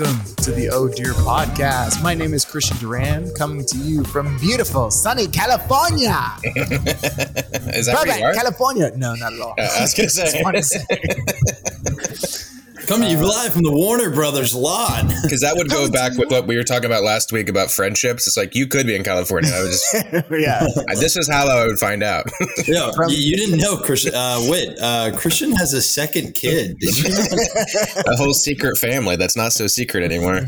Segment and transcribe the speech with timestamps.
[0.00, 2.02] welcome to the Oh Dear podcast.
[2.02, 6.16] My name is Christian Duran, coming to you from beautiful, sunny California.
[6.44, 8.34] Is that where you Burbank, are?
[8.34, 8.92] California.
[8.96, 9.54] No, not at all.
[9.58, 9.94] Uh, I was
[10.42, 12.46] Fun to say.
[12.90, 15.06] Coming to you live from the Warner Brothers lawn.
[15.22, 18.26] because that would go back with what we were talking about last week about friendships.
[18.26, 19.48] It's like you could be in California.
[19.54, 19.94] I was just
[20.32, 20.66] yeah.
[20.88, 22.28] I- this is how I would find out.
[22.66, 24.12] yeah, you, you didn't know Christian.
[24.12, 26.78] Uh, wait, uh, Christian has a second kid.
[26.80, 28.02] Did you know?
[28.12, 30.40] A whole secret family that's not so secret anymore.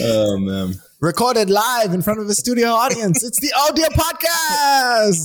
[0.00, 0.74] oh man.
[1.00, 3.22] Recorded live in front of a studio audience.
[3.22, 5.24] It's the Oh Dear podcast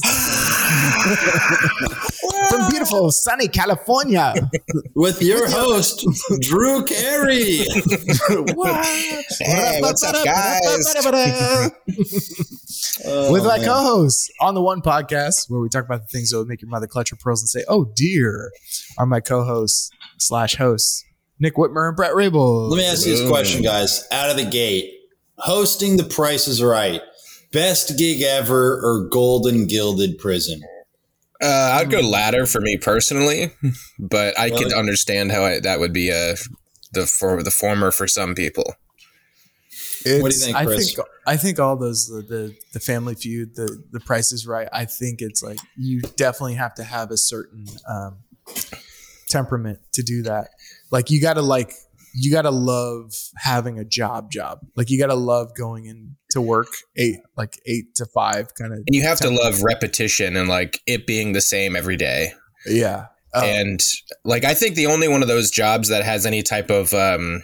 [2.52, 4.36] from beautiful, sunny California.
[4.94, 6.06] With your host,
[6.42, 7.66] Drew Carey.
[9.40, 10.94] Hey, what's up, guys?
[13.06, 13.66] Oh, with my man.
[13.66, 16.70] co-hosts on the one podcast where we talk about the things that would make your
[16.70, 18.52] mother clutch her pearls and say, "Oh dear,"
[19.00, 21.04] are my co-hosts slash hosts
[21.40, 22.70] Nick Whitmer and Brett Rabel.
[22.70, 24.08] Let me ask you this question, guys.
[24.12, 24.92] Out of the gate,
[25.44, 27.02] hosting The Price is Right,
[27.52, 30.62] best gig ever or Golden Gilded Prison?
[31.42, 33.52] Uh, I'd go latter for me personally,
[34.00, 36.36] but I could understand how I, that would be uh,
[36.94, 38.74] the for the former for some people.
[40.06, 40.70] It's- What do you think, Chris?
[40.78, 44.46] I think I think all those the, the the Family Feud, the the Price is
[44.48, 44.68] Right.
[44.72, 48.18] I think it's like you definitely have to have a certain um,
[49.30, 50.50] temperament to do that.
[50.92, 51.74] Like you got to like
[52.14, 54.60] you got to love having a job job.
[54.76, 58.72] Like you got to love going in to work eight like eight to five kind
[58.72, 58.80] of.
[58.80, 62.34] And you have to love repetition and like it being the same every day.
[62.66, 63.08] Yeah.
[63.34, 63.80] Oh, and
[64.24, 67.44] like I think the only one of those jobs that has any type of um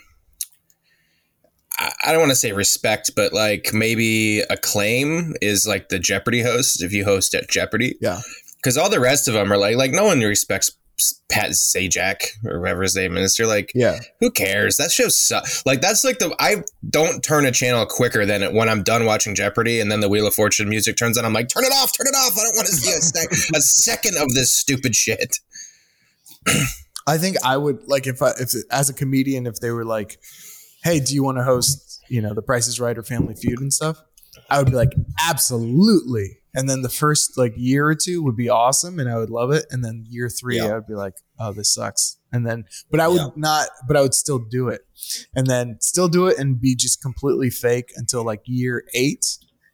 [1.78, 6.44] I I don't want to say respect, but like maybe acclaim is like the Jeopardy
[6.44, 7.96] host if you host at Jeopardy.
[8.02, 8.22] Yeah.
[8.58, 10.70] Because all the rest of them are like like no one respects
[11.30, 13.38] Pat Sajak or whatever his name is.
[13.38, 14.00] You're like, yeah.
[14.20, 14.78] who cares?
[14.78, 15.66] That show sucks.
[15.66, 19.06] Like that's like the I don't turn a channel quicker than it when I'm done
[19.06, 21.26] watching Jeopardy and then the Wheel of Fortune music turns on.
[21.26, 22.38] I'm like, turn it off, turn it off.
[22.38, 25.38] I don't want to see a, sec- a second of this stupid shit.
[27.08, 30.20] I think I would like if I if as a comedian if they were like,
[30.84, 33.60] "Hey, do you want to host, you know, The Price is Right or Family Feud
[33.60, 34.02] and stuff?"
[34.50, 34.94] I would be like,
[35.28, 39.30] "Absolutely." And then the first like year or two would be awesome and I would
[39.30, 40.66] love it and then year 3 Yeah.
[40.66, 43.28] I would be like, "Oh, this sucks." And then but I would Yeah.
[43.36, 44.82] not but I would still do it.
[45.36, 49.26] And then still do it and be just completely fake until like year 8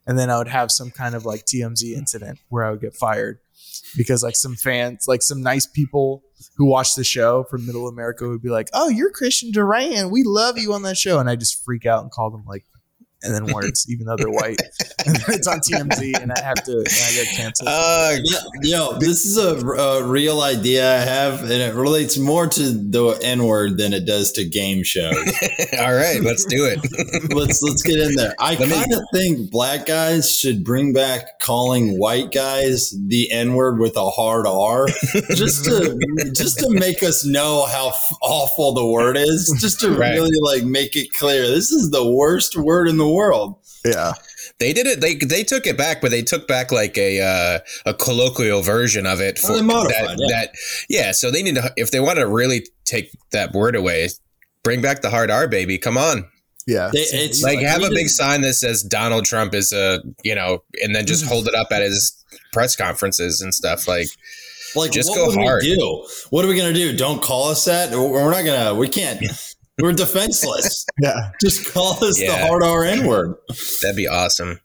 [0.07, 2.93] and then I would have some kind of like TMZ incident where I would get
[2.95, 3.39] fired
[3.97, 6.23] because like some fans, like some nice people
[6.57, 10.09] who watch the show from Middle America would be like, "Oh, you're Christian Duran.
[10.11, 12.65] We love you on that show," and I just freak out and call them like,
[13.23, 14.61] and then words, even though they're white,
[15.05, 17.69] and it's on TMZ, and I have to, and I get canceled.
[17.71, 18.15] Uh,
[18.61, 23.19] Yo, this is a, a real idea I have, and it relates more to the
[23.23, 25.15] N word than it does to game shows.
[25.79, 26.79] all right, let's do it.
[27.33, 28.33] let's let's get in there.
[28.39, 33.79] I kind of think black guys should bring back calling white guys the N word
[33.79, 34.87] with a hard R,
[35.35, 35.97] just to
[36.35, 39.55] just to make us know how f- awful the word is.
[39.59, 40.13] Just to Right.
[40.13, 43.55] really like make it clear this is the worst word in the world.
[43.85, 44.13] yeah,
[44.59, 45.01] They did it.
[45.01, 49.05] They they took it back, but they took back like a uh, a colloquial version
[49.05, 50.35] of it Well, they modified, that, yeah.
[50.41, 50.55] that.
[50.89, 54.09] Yeah, so they need to if they want to really take that word away,
[54.63, 55.77] bring back the hard R, baby.
[55.77, 56.25] Come on,
[56.65, 56.89] yeah.
[56.93, 60.63] They- it's like have a big sign that says Donald Trump is a you know,
[60.83, 62.13] and then just hold it up at his
[62.53, 63.87] press conferences and stuff.
[63.87, 64.07] Like
[64.75, 65.61] Like, Just what go would hard.
[65.63, 66.07] we do?
[66.31, 66.95] What are we gonna do?
[66.97, 67.91] Don't call us that.
[67.91, 68.73] We're not gonna.
[68.75, 69.21] We can't.
[69.81, 70.85] We're defenseless.
[71.01, 71.31] yeah.
[71.41, 73.35] Just call us the hard R N word.
[73.81, 74.59] that'd be awesome.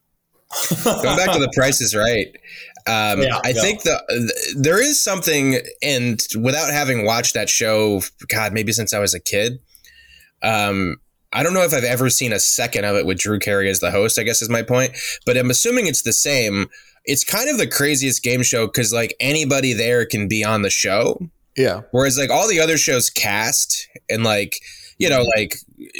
[0.84, 2.28] Going back to the Price is Right.
[2.86, 3.60] Um, Yeah, I yeah.
[3.60, 8.92] think the th- there is something, and without having watched that show, God, maybe since
[8.92, 9.60] I was a kid,
[10.42, 10.96] um,
[11.32, 13.78] I don't know if I've ever seen a second of it with Drew Carey as
[13.80, 14.18] the host.
[14.18, 14.92] I guess is my point,
[15.26, 16.68] but I'm assuming it's the same.
[17.04, 20.70] It's kind of the craziest game show because like anybody there can be on the
[20.70, 21.20] show,
[21.56, 21.82] Yeah.
[21.92, 24.56] Whereas like all the other shows cast and like
[25.00, 25.56] you know like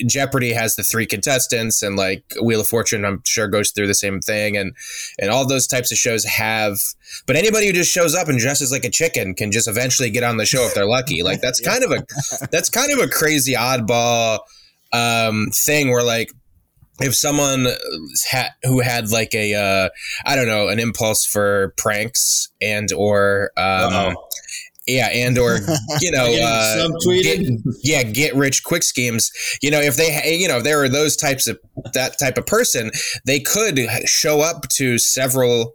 [0.07, 3.95] Jeopardy has the three contestants and like Wheel of Fortune I'm sure goes through the
[3.95, 4.77] same thing and
[5.19, 6.79] and all those types of shows have
[7.27, 10.23] but anybody who just shows up and dresses like a chicken can just eventually get
[10.23, 11.23] on the show if they're lucky.
[11.23, 12.07] Like that's kind of a
[12.53, 14.41] that's kind of a crazy oddball
[14.93, 16.31] um thing where like
[17.01, 17.67] if someone
[18.31, 19.89] had who had like a uh
[20.27, 24.29] I don't know an impulse for pranks and or um Uh-oh.
[24.91, 25.59] Yeah and or
[26.01, 26.99] you know Getting uh,
[27.65, 29.31] get- yeah get rich quick schemes
[29.63, 31.59] you know if they you know if there were those types of
[31.95, 32.91] that type of person
[33.25, 35.75] they could show up to several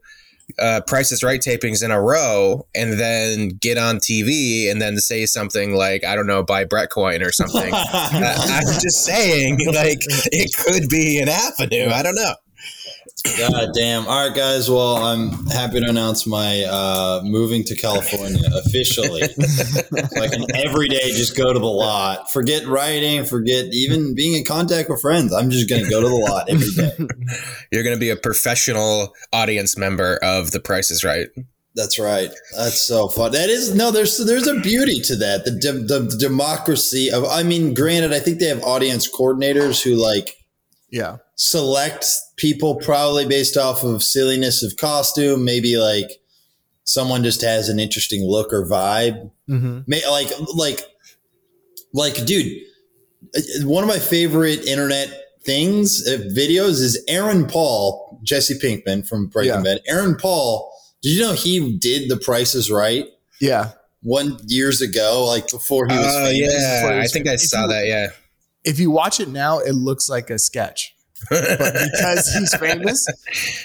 [0.59, 4.97] uh, Price is Right tapings in a row and then get on TV and then
[4.97, 7.73] say something like, I don't know, buy Brett coin or something.
[7.73, 9.99] uh, I'm just saying, like,
[10.31, 11.89] it could be an avenue.
[11.91, 12.35] I don't know.
[13.37, 14.07] God damn.
[14.07, 14.69] All right, guys.
[14.69, 19.21] Well, I'm happy to announce my uh, moving to California officially.
[19.23, 22.31] so I can every day just go to the lot.
[22.31, 25.33] Forget writing, forget even being in contact with friends.
[25.33, 26.91] I'm just going to go to the lot every day.
[27.71, 31.27] You're going to be a professional audience member of The Price is Right.
[31.75, 32.31] That's right.
[32.55, 33.33] That's so fun.
[33.33, 33.91] That is no.
[33.91, 35.43] There's there's a beauty to that.
[35.43, 37.25] The, de- the democracy of.
[37.25, 40.37] I mean, granted, I think they have audience coordinators who like
[40.89, 41.17] Yeah.
[41.35, 42.05] select
[42.37, 45.43] people probably based off of silliness of costume.
[45.43, 46.09] Maybe like
[46.83, 49.31] someone just has an interesting look or vibe.
[49.49, 49.79] Mm-hmm.
[49.87, 50.81] May, like like
[51.93, 52.61] like dude,
[53.35, 55.09] uh, one of my favorite internet
[55.43, 59.61] things uh, videos is Aaron Paul, Jesse Pinkman from Breaking Yeah.
[59.61, 59.81] Bad.
[59.87, 60.71] Aaron Paul.
[61.01, 63.05] Did you know he did The Price is Right
[63.39, 63.71] Yeah.
[64.01, 66.53] one years ago, like before he was Oh, famous?
[66.53, 66.81] yeah.
[66.81, 67.85] before I was think I saw that.
[67.85, 68.07] Yeah.
[68.65, 70.93] If you watch it now, it looks like a sketch.
[71.29, 71.43] but
[71.91, 73.05] because he's famous,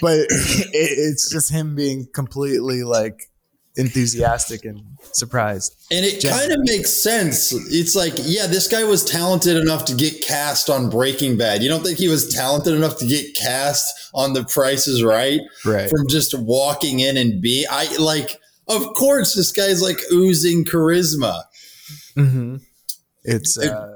[0.01, 3.29] but it, it's just him being completely like
[3.75, 4.81] enthusiastic and
[5.13, 5.75] surprised.
[5.91, 7.51] And it Jen- kind of makes sense.
[7.73, 11.61] It's like, yeah, this guy was talented enough to get cast on Breaking Bad.
[11.61, 15.41] You don't think he was talented enough to get cast on The Price is Right
[15.65, 15.89] Right.
[15.89, 21.43] from just walking in and being, I like, of course, this guy's like oozing charisma.
[22.15, 22.57] hmm
[23.23, 23.87] It's It- uh,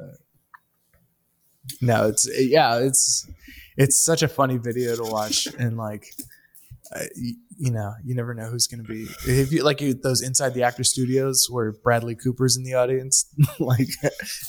[1.86, 3.28] no, it's yeah, it's
[3.78, 6.06] it's such a funny video to watch, and like,
[6.96, 9.94] uh, you, you know, you never know who's going to be if you like you,
[9.94, 13.26] those inside the actor studios where Bradley Cooper's in the audience,
[13.60, 13.88] like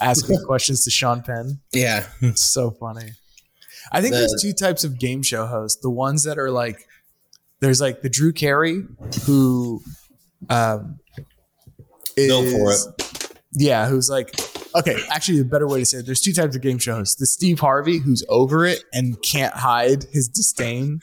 [0.00, 1.60] asking questions to Sean Penn.
[1.72, 2.06] Yeah.
[2.20, 3.12] It's so funny.
[3.92, 5.80] I think The- there's two types of game show hosts.
[5.80, 6.78] The ones that are like,
[7.60, 8.82] there's like the Drew Carey
[9.24, 9.82] who,
[10.50, 10.98] um,
[12.16, 13.32] is, Go for it.
[13.52, 14.34] Yeah, who's like,
[14.76, 16.06] okay, actually, a better way to say it.
[16.06, 17.16] There's two types of game show hosts.
[17.16, 21.00] The Steve Harvey who's over it and can't hide his disdain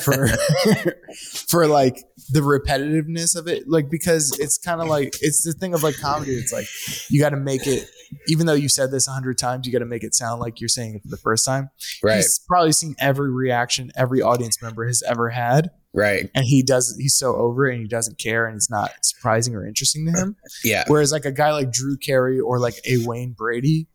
[0.00, 0.28] for
[1.48, 5.74] for like the repetitiveness of it, like because it's kind of like it's the thing
[5.74, 6.32] of like comedy.
[6.32, 6.66] It's like
[7.10, 7.88] you got to make it,
[8.28, 10.60] even though you said this a hundred times, you got to make it sound like
[10.60, 11.70] you're saying it for the first time.
[12.02, 12.16] Right.
[12.16, 16.30] He's probably seen every reaction every audience member has ever had, Right.
[16.34, 16.94] and he does.
[17.00, 20.12] He's so over it, and he doesn't care, and it's not surprising or interesting to
[20.12, 20.36] him.
[20.64, 20.84] Yeah.
[20.86, 23.88] Whereas like a guy like Drew Carey or like a Wayne Brady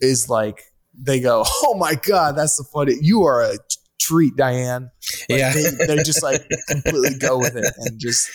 [0.00, 0.62] is like
[0.94, 2.94] they go, oh my god, that's the funny.
[3.00, 3.56] You are a
[4.00, 4.90] treat, Diane.
[5.28, 5.52] Like, Yeah.
[5.54, 8.30] they, they just like completely go with it and just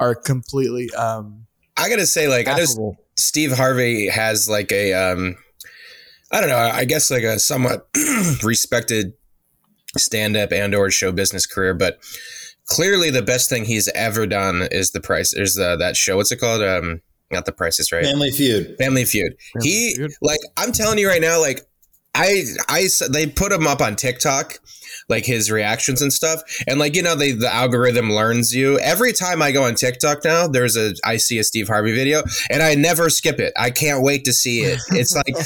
[0.00, 1.44] are completely um
[1.76, 2.96] I gotta say, like, I know.
[3.16, 5.36] Steve Harvey has like a, um,
[6.32, 7.88] I don't know, I guess like a somewhat
[8.42, 9.12] respected
[9.98, 11.98] stand-up and or show business career, but
[12.66, 15.32] clearly the best thing he's ever done is the price.
[15.32, 16.16] Is uh, that show?
[16.16, 16.62] What's it called?
[16.62, 18.04] Um, not the prices, right?
[18.04, 18.76] Family Feud.
[18.78, 19.34] Family Feud.
[19.52, 20.12] Family he Feud.
[20.22, 21.60] like I'm telling you right now, like
[22.14, 24.58] I I they put him up on TikTok,
[25.08, 28.78] like his reactions and stuff, and like you know they the algorithm learns you.
[28.80, 32.22] Every time I go on TikTok now, there's a I see a Steve Harvey video,
[32.50, 33.52] and I never skip it.
[33.56, 34.80] I can't wait to see it.
[34.90, 35.36] It's like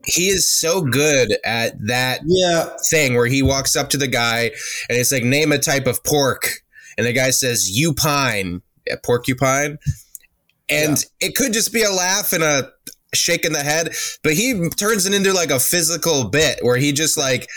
[0.04, 2.68] he is so good at that Yeah.
[2.90, 4.50] thing where he walks up to the guy
[4.88, 6.62] and it's like name a type of pork
[6.98, 9.78] and the guy says you pine yeah, porcupine
[10.68, 12.70] and it could just be a laugh and a
[13.14, 13.90] shake in the head
[14.22, 17.48] but he turns it into like a physical bit where he just like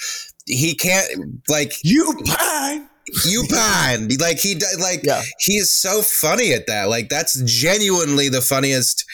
[0.45, 1.07] he can't
[1.49, 2.87] like You pine.
[3.25, 5.21] you pine like he does like Yeah.
[5.39, 9.05] he is so funny at that like that's genuinely the funniest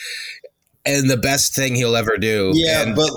[0.86, 3.10] and the best thing he'll ever do Yeah, and but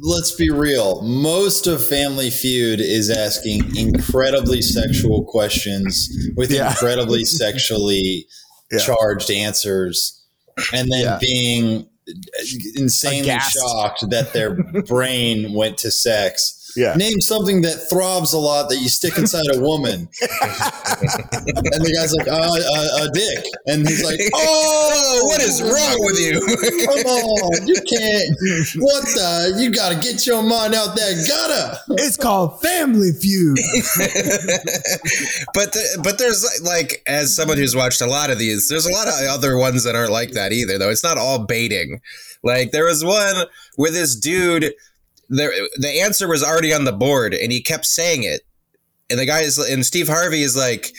[0.00, 1.00] let's be real.
[1.02, 6.70] Most of Family Feud is asking incredibly sexual questions with Yeah.
[6.70, 8.26] incredibly sexually
[8.72, 8.78] Yeah.
[8.78, 10.20] charged answers,
[10.72, 11.18] and then Yeah.
[11.20, 11.86] being
[12.76, 14.54] insanely shocked that their
[14.86, 16.61] brain went to sex.
[16.76, 16.94] Yeah.
[16.94, 20.08] Name something that throbs a lot that you stick inside a woman.
[20.20, 23.44] and the guy's like, uh, a, a dick.
[23.66, 26.40] And he's like, oh what is wrong with you
[26.86, 28.36] Come on, you can't.
[28.82, 29.54] What the?
[29.58, 31.78] You got to get your mind out that gutter.
[32.02, 33.56] It's called Family Feud.
[35.54, 38.92] but the, but there's like as someone who's watched a lot of these, there's a
[38.92, 40.78] lot of other ones that aren't like that either.
[40.78, 42.00] Though it's not all baiting.
[42.42, 44.74] Like there was one where this dude,
[45.28, 48.42] there the answer was already on the board, and he kept saying it,
[49.10, 50.92] and the guy is and Steve Harvey is like.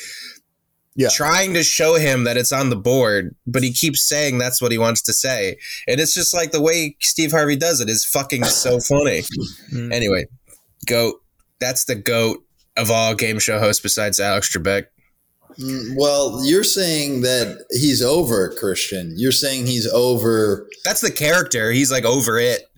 [0.95, 1.07] Yeah.
[1.09, 4.71] Trying to show him that it's on the board, but he keeps saying that's what
[4.71, 5.57] he wants to say.
[5.87, 9.23] And it's just like the way Steve Harvey does it is fucking so funny.
[9.71, 9.91] Mm.
[9.91, 10.25] Anyway,
[10.85, 11.15] goat.
[11.59, 12.45] That's the goat
[12.77, 14.85] of all game show hosts besides Alex Trebek.
[15.59, 19.15] Mm, Well, you're saying that he's over Christian.
[19.17, 20.69] You're saying he's over.
[20.85, 21.71] That's the character.
[21.71, 22.69] He's like over it.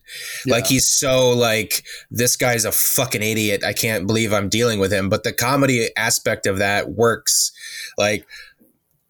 [0.47, 3.63] Like he's so like this guy's a fucking idiot.
[3.63, 5.09] I can't believe I'm dealing with him.
[5.09, 7.51] But the comedy aspect of that works.
[7.97, 8.25] Like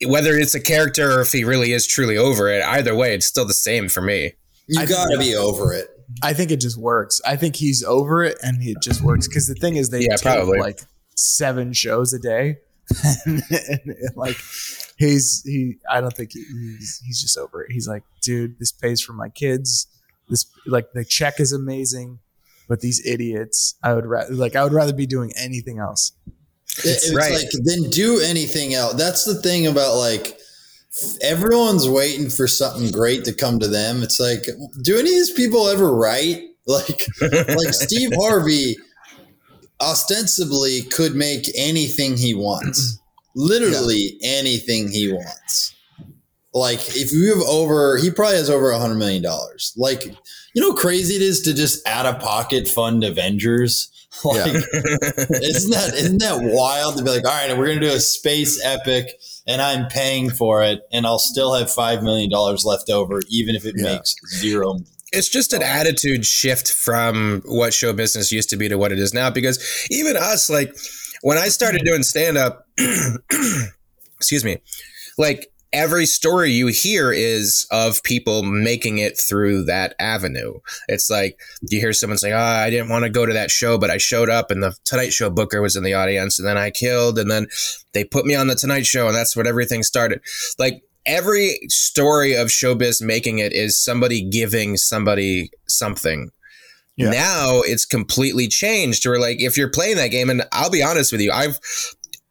[0.05, 3.25] whether it's a character or if he really is truly over it, either way, it's
[3.25, 4.33] still the same for me.
[4.67, 5.87] You I got to think- be over it.
[6.21, 7.19] I think it just works.
[7.25, 9.27] I think he's over it and it just works.
[9.27, 10.59] Because the thing is, they Yeah, probably.
[10.59, 10.79] like
[11.15, 12.57] seven shows a day.
[13.25, 14.37] and, and, like
[14.99, 16.43] he's he I don't think he,
[16.77, 17.71] he's he's just over it.
[17.71, 19.87] He's like, dude, this pays for my kids.
[20.29, 22.19] This like the check is amazing,
[22.67, 26.11] but these idiots, I would rather like I would rather be doing anything else.
[26.79, 27.31] It- It's right.
[27.33, 28.95] like then do anything else.
[28.95, 30.37] That's the thing about like
[31.21, 34.01] everyone's waiting for something great to come to them.
[34.01, 34.43] It's like,
[34.81, 36.41] do any of these people ever write?
[36.67, 38.75] Like, like Steve Harvey
[39.79, 42.97] ostensibly could make anything he wants,
[43.35, 45.74] literally anything he wants.
[46.55, 49.73] Like, if you have over, he probably has over a hundred million dollars.
[49.77, 53.91] Like, you know, how crazy it is to just out of pocket fund Avengers.
[54.23, 54.45] Like,
[54.79, 58.63] isn't that isn't that wild to be like, all right, we're gonna do a space
[58.63, 63.19] epic, and I'm paying for it, and I'll still have five million dollars left over,
[63.29, 63.95] even if it Yeah.
[63.95, 64.79] makes zero.
[65.11, 68.99] it's just an attitude shift from what show business used to be to what it
[68.99, 69.59] is now because
[69.91, 70.73] even us like
[71.21, 72.65] when i started doing stand up
[74.17, 74.57] excuse me
[75.17, 80.53] like every story you hear is of people making it through that avenue
[80.87, 81.39] it's like
[81.69, 83.97] you hear someone say oh i didn't want to go to that show but i
[83.97, 87.19] showed up and the tonight show booker was in the audience and then i killed
[87.19, 87.45] and then
[87.93, 90.21] they put me on the tonight show and that's what everything started
[90.57, 96.31] like every story of showbiz making it is somebody giving somebody something.
[96.97, 97.11] Yeah.
[97.11, 99.05] Now it's completely changed.
[99.05, 101.59] Or like if you're playing that game, and I'll be honest with you, I've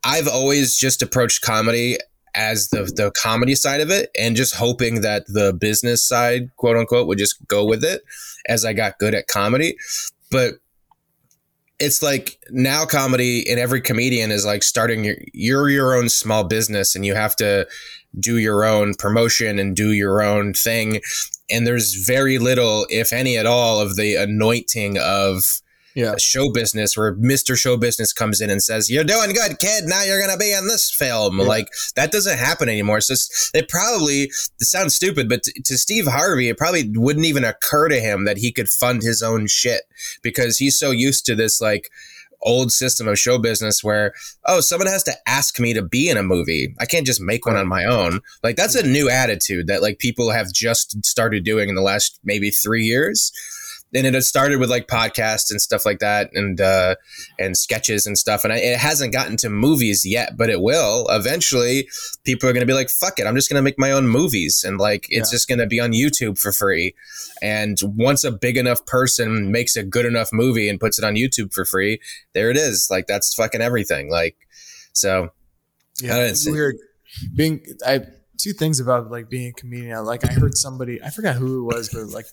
[0.05, 1.99] I've always just approached comedy
[2.35, 6.77] as the the comedy side of it, and just hoping that the business side, quote
[6.77, 8.03] unquote, would just go with it
[8.47, 9.77] as I got good at comedy.
[10.31, 10.55] But
[11.81, 16.45] it's like now comedy and every comedian is like starting your you're your own small
[16.45, 17.67] business and you have to
[18.21, 21.01] do your own promotion and do your own thing
[21.51, 25.61] and there's very little if any at all of the anointing of
[25.95, 26.15] Yeah.
[26.19, 27.57] show business where Mr.
[27.57, 29.85] Show Business comes in and says, You're doing good, kid.
[29.85, 31.39] Now you're going to be in this film.
[31.39, 31.47] Yeah.
[31.47, 33.01] Like, that doesn't happen anymore.
[33.01, 33.15] So
[33.55, 37.89] it probably, it sounds stupid, but to, to Steve Harvey, it probably wouldn't even occur
[37.89, 39.83] to him that he could fund his own shit
[40.23, 41.91] because he's so used to this, like,
[42.45, 44.13] old system of show business where
[44.47, 47.47] oh someone has to ask me to be in a movie i can't just make
[47.47, 51.43] one on my own like that's a new attitude that like people have just started
[51.43, 53.33] doing in the last maybe three years
[53.95, 56.95] and it had started with like podcasts and stuff like that and uh
[57.39, 61.07] and sketches and stuff and I, it hasn't gotten to movies yet but it will
[61.11, 61.89] eventually
[62.25, 64.07] people are going to be like fuck it i'm just going to make my own
[64.09, 65.37] movies and like it's Yeah.
[65.37, 66.95] just going to be on youtube for free
[67.41, 71.15] and once a big enough person makes a good enough movie and puts it on
[71.15, 72.01] youtube for free
[72.33, 74.37] there it is like that's fucking everything like
[74.93, 75.31] so
[76.01, 76.77] Yeah, I didn't it's see- weird.
[77.37, 78.01] Being, I
[78.39, 80.05] two things about like being a comedian.
[80.05, 82.27] Like I heard somebody, I forgot who it was, but like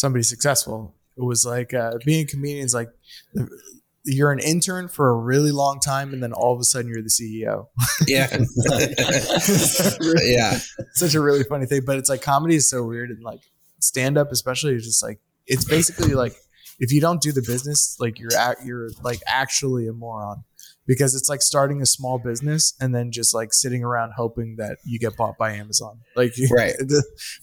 [0.00, 0.94] somebody successful.
[1.16, 2.88] It was like uh, being a comedian is like
[4.04, 7.02] you're an intern for a really long time, and then all of a sudden you're
[7.02, 7.66] the CEO.
[8.06, 8.28] yeah
[10.22, 10.58] yeah
[10.94, 13.40] Such a really funny thing, but it's like comedy is so weird, and like
[13.80, 16.34] stand up especially is just like it's basically like
[16.78, 20.44] if you don't do the business, like you're at, you're like actually a moron
[20.90, 24.78] because it's like starting a small business and then just like sitting around hoping that
[24.84, 26.74] you get bought by Amazon, like Right.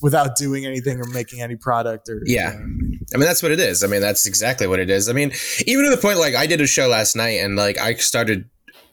[0.02, 2.50] without doing anything or making any product or Yeah.
[2.50, 3.86] I mean, that's what it is.
[3.86, 5.08] I mean, that's exactly what it is.
[5.08, 5.32] I mean,
[5.66, 8.50] even to the point, like, I did a show last night and, like, I started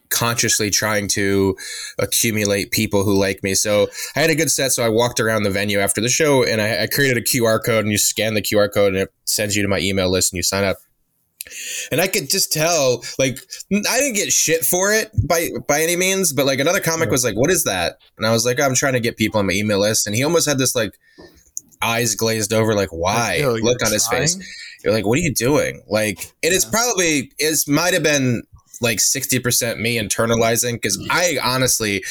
[0.08, 1.56] consciously trying to
[1.98, 3.56] accumulate people who like me.
[3.56, 4.70] So I had a good set.
[4.70, 7.58] So I walked around the venue after the show and I, I created a QR
[7.64, 10.32] code and you scan the QR code and it sends you to my email list
[10.32, 10.76] and you sign up.
[11.92, 13.38] And I could just tell, like,
[13.72, 17.24] I didn't get shit for it by by any means, but like another comic was
[17.24, 19.52] like, "What is that?" And I was like, "I'm trying to get people on my
[19.52, 20.92] email list." And he almost had this like
[21.82, 24.36] eyes glazed over, like, "Why?" Yo, Look on his face.
[24.82, 25.82] You're like, what are you doing?
[25.88, 26.70] Like, it is Yeah.
[26.70, 28.42] probably is might have been
[28.80, 32.04] like sixty percent me internalizing because I honestly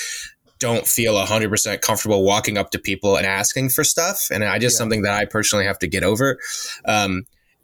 [0.60, 4.60] don't feel hundred percent comfortable walking up to people and asking for stuff, and I
[4.60, 4.78] just Yeah.
[4.80, 6.40] something that I personally have to get over.
[6.86, 7.24] Um,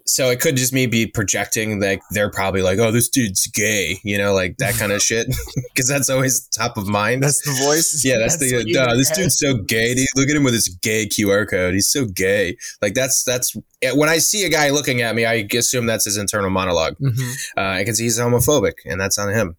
[0.09, 3.99] so it could just me be projecting like they're probably like, oh, this dude's gay,
[4.03, 5.27] you know, like that kind of shit,
[5.73, 7.23] because that's always top of mind.
[7.23, 8.03] That's the voice.
[8.03, 8.73] Yeah, that's, the what you.
[8.97, 9.93] This dude's so gay.
[9.93, 10.07] Dude.
[10.15, 11.73] Look at him with his gay QR code.
[11.73, 12.57] He's so gay.
[12.81, 13.55] Like that's that's
[13.93, 17.35] when I see a guy looking at me, I assume that's his internal monologue Mhm.
[17.57, 19.55] uh, see he's homophobic, and that's on him.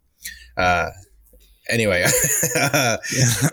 [0.56, 0.90] Uh,
[1.68, 2.04] anyway,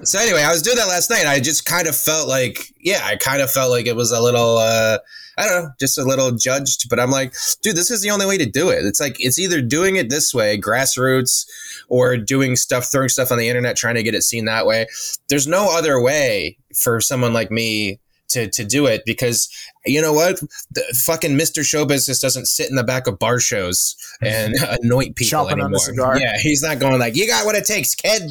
[0.04, 1.25] so anyway, I was doing that last night.
[1.25, 4.22] I just kind of felt like, yeah, I kind of felt like it was a
[4.22, 4.98] little, uh,
[5.38, 6.89] I don't know, just a little judged.
[6.89, 8.86] But I'm like, dude, this is the only way to do it.
[8.86, 11.46] It's like it's either doing it this way, grassroots,
[11.89, 14.88] or doing stuff, throwing stuff on the internet, trying to get it seen that way.
[15.29, 19.50] There's no other way for someone like me to to do it because
[19.86, 20.39] you know what
[20.72, 21.63] the fucking Mr.
[21.63, 24.53] Show Business doesn't sit in the back of bar shows and
[24.84, 25.79] anoint people Chomping on the anymore.
[25.79, 26.19] cigar.
[26.19, 28.22] Yeah, he's not going like you got what it takes, kid.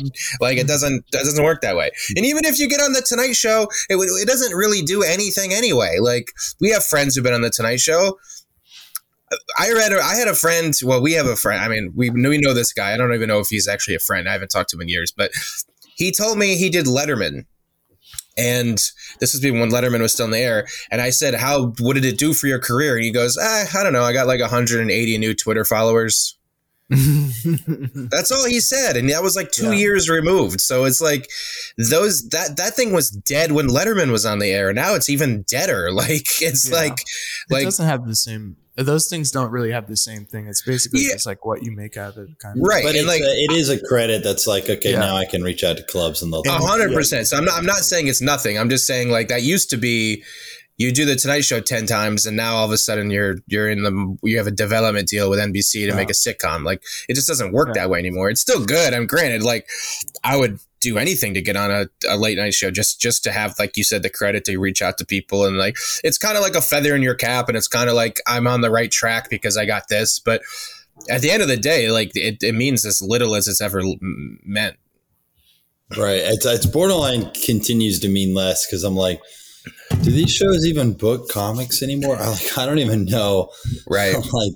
[0.41, 1.91] Like it doesn't that doesn't work that way.
[2.17, 5.53] And even if you get on the Tonight Show, it it doesn't really do anything
[5.53, 5.97] anyway.
[6.01, 8.19] Like we have friends who've been on the Tonight Show.
[9.59, 9.93] I read.
[9.93, 10.73] I had a friend.
[10.85, 11.61] Well, we have a friend.
[11.61, 12.95] I mean, we we know this guy.
[12.95, 14.29] I don't even know if he's actually a friend.
[14.29, 15.33] I haven't talked to him in years, but
[15.97, 17.47] he told me he did Letterman,
[18.37, 18.77] and
[19.21, 20.67] this has been when Letterman was still in the air.
[20.91, 21.73] And I said, "How?
[21.81, 24.03] What did it do for your career?" And he goes, eh, "I don't know.
[24.05, 26.37] I got like 180 new Twitter followers."
[26.91, 29.73] That's all he said, and that was like two Yeah.
[29.73, 30.61] years removed.
[30.61, 31.29] So it's like
[31.91, 34.73] those that that thing was dead when Letterman was on the air.
[34.73, 35.91] Now it's even deader.
[35.97, 36.77] Like it's Yeah.
[36.77, 37.05] like it
[37.51, 38.57] like doesn't have the same.
[38.77, 40.47] Those things don't really have the same thing.
[40.49, 41.13] It's basically Yeah.
[41.15, 42.63] just like what you make out of it, kind of.
[42.63, 45.01] right, But and it's like a, it is a credit that's like, okay, Yeah.
[45.01, 46.43] now I can reach out to clubs and they'll.
[46.47, 47.27] A hundred percent.
[47.27, 47.57] So I'm not.
[47.59, 48.59] I'm not saying it's nothing.
[48.59, 50.23] I'm just saying like that used to be.
[50.79, 53.71] You do the Tonight Show ten times, and now all of a sudden you're you're
[53.71, 56.65] in the you have a development deal with NBC to make a sitcom.
[56.65, 57.85] Like it just doesn't work Yeah.
[57.85, 58.29] that way anymore.
[58.29, 58.93] It's still good.
[58.93, 59.43] I'm granted.
[59.43, 59.67] Like
[60.23, 63.33] I would do anything to get on a, a late night show just just to
[63.33, 66.37] have like you said the credit to reach out to people and like it's kind
[66.37, 68.71] of like a feather in your cap and it's kind of like I'm on the
[68.71, 70.21] right track because I got this.
[70.21, 70.43] But
[71.09, 73.81] at the end of the day, like it, it means as little as it's ever
[73.81, 74.77] m- meant.
[75.97, 76.21] Right.
[76.21, 79.21] It's, it's borderline continues to mean less because I'm like,
[80.03, 82.17] do these shows even book comics anymore?
[82.21, 83.51] I like, I don't even know.
[83.89, 84.15] Right.
[84.33, 84.53] like,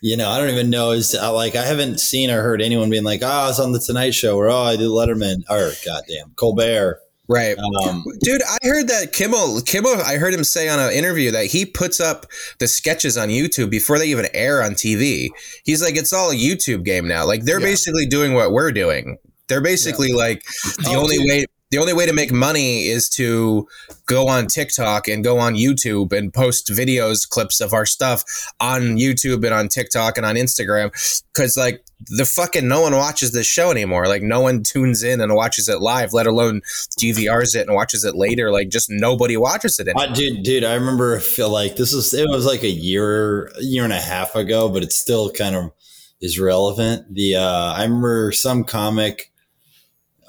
[0.00, 0.90] you know, I don't even know.
[0.92, 3.78] Is like I haven't seen or heard anyone being like, oh, I was on the
[3.80, 7.00] Tonight Show or oh, I did Letterman or goddamn Colbert.
[7.28, 7.56] Right.
[7.56, 11.46] Um, Dude, I heard that Kimmel, Kimmel, I heard him say on an interview that
[11.46, 12.26] he puts up
[12.58, 15.28] the sketches on YouTube before they even air on TV.
[15.64, 17.24] He's like, it's all a YouTube game now.
[17.24, 17.66] Like they're Yeah.
[17.66, 19.16] basically doing what we're doing.
[19.46, 20.42] They're basically like
[20.78, 21.26] the Oh, only dude.
[21.28, 21.46] way.
[21.70, 23.68] The only way to make money is to
[24.06, 28.24] go on TikTok and go on YouTube and post videos, clips of our stuff
[28.58, 30.90] on YouTube and on TikTok and on Instagram.
[31.32, 34.08] Cause like the fucking no one watches this show anymore.
[34.08, 36.62] Like no one tunes in and watches it live, let alone
[36.98, 38.50] DVRs it and watches it later.
[38.50, 40.08] Like just nobody watches it anymore.
[40.08, 41.16] I, dude, dude, I remember.
[41.16, 42.12] I feel like this is.
[42.14, 45.72] It was like a year, year and a half ago, but it still kind of
[46.20, 47.14] is relevant.
[47.14, 49.29] The uh, I remember some comic,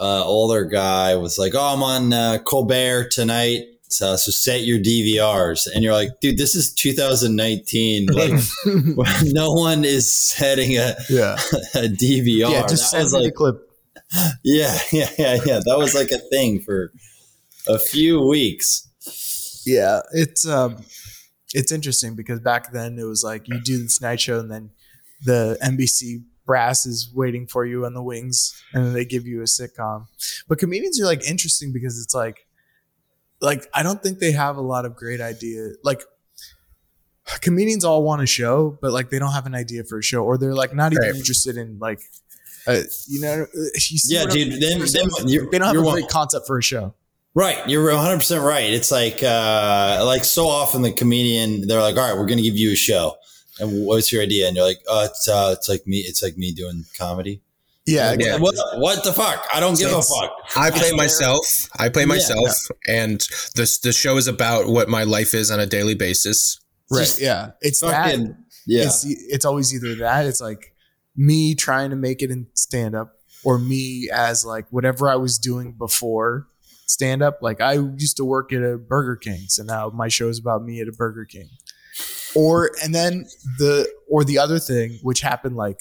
[0.02, 4.80] uh, older guy was like, "Oh, I'm on uh, Colbert tonight." So, so set your
[4.80, 8.08] DVRs, and you're like, dude, this is 2019.
[8.08, 8.32] Like,
[9.26, 11.34] no one is setting a, yeah.
[11.76, 12.52] a DVR.
[12.52, 12.66] Yeah.
[12.68, 13.70] Just send me the clip.
[14.44, 15.60] yeah, yeah, yeah, yeah.
[15.66, 16.92] That was like a thing for
[17.68, 18.88] a few weeks.
[19.66, 20.84] Yeah, it's um,
[21.54, 24.72] it's interesting because back then it was like you do this night show and then
[25.24, 28.36] the NBC brass is waiting for you on the wings
[28.74, 30.06] and then they give you a sitcom.
[30.48, 32.38] But comedians are like interesting because it's like,
[33.50, 35.62] like I don't think they have a lot of great idea.
[35.84, 36.02] Like
[37.42, 40.24] comedians all want a show, but like they don't have an idea for a show,
[40.24, 41.16] or they're like not even Right.
[41.16, 42.00] interested in like.
[42.68, 43.60] Uh, you know, uh,
[43.90, 46.62] you Yeah, dude, then- then you're- they don't have a one- great concept for a
[46.64, 46.94] show.
[47.34, 48.70] Right, you're 100 percent right.
[48.72, 52.44] It's like uh, like so often the comedian they're like, all right, we're going to
[52.44, 53.16] give you a show,
[53.62, 54.48] and what's your idea?
[54.48, 57.42] And you're like, oh, it's uh, it's like me, it's like me doing comedy.
[57.86, 58.38] Yeah, Like, Yeah.
[58.38, 59.44] What, what the fuck?
[59.54, 60.32] I don't give a fuck.
[60.56, 60.98] I play swear.
[60.98, 61.46] myself.
[61.80, 62.08] I play Yeah.
[62.08, 62.56] myself,
[62.88, 63.20] and
[63.56, 66.60] the the show is about what my life is on a daily basis.
[66.92, 67.00] right.
[67.00, 68.20] Just yeah, it's that.
[68.68, 68.84] Yeah.
[68.84, 70.74] it's it's always either that it's like
[71.16, 75.40] me trying to make it in stand up or me as like whatever I was
[75.40, 76.48] doing before
[76.86, 80.30] stand up like I used to work at a Burger King so now my show
[80.30, 81.50] is about me at a Burger King
[82.36, 83.26] or and then
[83.58, 85.80] the or the other thing which happened like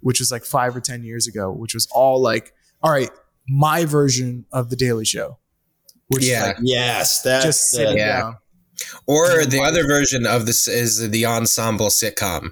[0.00, 3.10] which was like 5 or 10 years ago which was all like all right
[3.48, 5.38] my version of the Daily Show
[6.08, 6.44] which is Yeah.
[6.46, 8.20] like yes, that's just the- sitting Yeah.
[8.20, 8.36] down
[9.06, 12.50] Or the other version of this is the ensemble sitcom,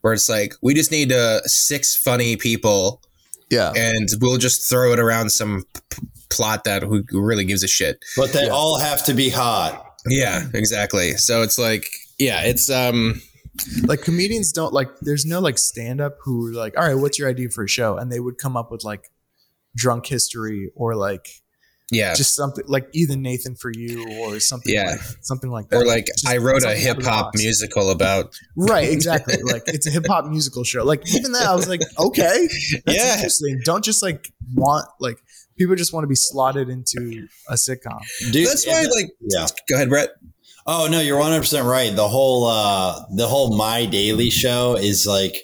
[0.00, 3.02] where it's like we just need uh, six funny people,
[3.50, 7.62] yeah and we'll just throw it around some p- plot that who who really gives
[7.64, 7.98] a shit.
[8.16, 8.50] but they Yeah.
[8.52, 9.84] all have to be hot.
[10.08, 11.12] Yeah, exactly.
[11.16, 11.84] So it's like,
[12.18, 13.20] yeah, it's um,
[13.84, 17.18] like comedians don't like there's no like stand up who are like all right what's
[17.18, 19.10] your idea for a show and they would come up with like
[19.74, 21.26] drunk history or like
[21.90, 22.14] Yeah.
[22.14, 24.90] just something like either Nathan for you or something Yeah.
[24.92, 25.76] like something like that.
[25.76, 28.34] or like Just I wrote a something out of hip the hop musical about.
[28.56, 29.36] Right, exactly.
[29.42, 30.84] like it's a hip hop musical show.
[30.84, 32.48] Like even that, I was like, okay,
[32.84, 33.14] that's Yeah.
[33.14, 33.60] interesting.
[33.64, 35.18] Don't just like want like
[35.58, 38.00] people just want to be slotted into a sitcom.
[38.32, 39.46] Dude, That's why, and- like, yeah.
[39.68, 40.10] go ahead, Brett.
[40.66, 41.94] Oh no, you're 100 percent right.
[41.94, 45.36] The whole uh the whole My Daily Show is like.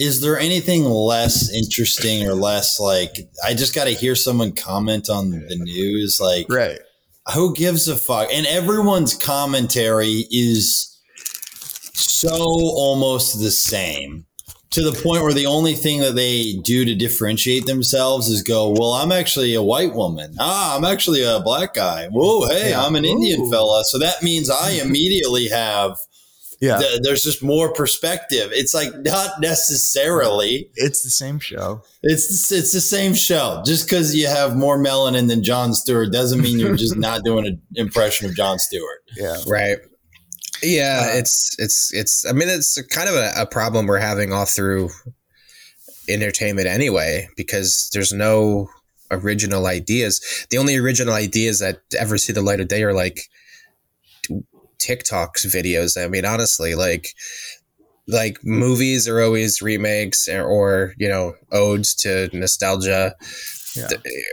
[0.00, 3.16] Is there anything less interesting or less like?
[3.44, 6.20] I just got to hear someone comment on the news.
[6.20, 6.78] Like, Right.
[7.34, 8.28] who gives a fuck?
[8.32, 10.96] And everyone's commentary is
[11.94, 14.24] so almost the same
[14.70, 18.68] to the point where the only thing that they do to differentiate themselves is go,
[18.70, 20.34] well, I'm actually a white woman.
[20.38, 22.08] Ah, I'm actually a black guy.
[22.08, 22.84] Whoa, hey, Yeah.
[22.84, 23.84] I'm an Indian fella.
[23.84, 25.98] So that means I immediately have,
[26.60, 26.78] Yeah.
[26.78, 28.50] th- there's just more perspective.
[28.52, 30.68] It's like not necessarily.
[30.74, 31.82] it's the same show.
[32.02, 33.62] It's it's the same show.
[33.64, 37.46] Just because you have more melanin than Jon Stewart doesn't mean you're just not doing
[37.46, 39.00] an impression of Jon Stewart.
[39.16, 39.36] Yeah.
[39.46, 39.78] Right.
[40.62, 42.26] Yeah, Uh, it's it's it's.
[42.26, 44.90] I mean, it's kind of a, a problem we're having all through
[46.08, 48.68] entertainment anyway, because there's no
[49.10, 50.20] original ideas.
[50.50, 53.20] The only original ideas that ever see the light of day are like
[54.78, 56.02] TikTok's videos.
[56.02, 57.14] I mean, honestly, like
[58.06, 63.14] like movies are always remakes or, or you know odes to nostalgia
[63.76, 63.88] Yeah.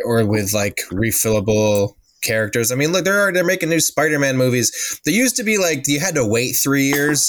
[0.05, 2.71] or with like refillable characters.
[2.71, 4.99] I mean, look, there are they're making new Spider-Man movies.
[5.05, 7.27] There used to be like you had to wait three years,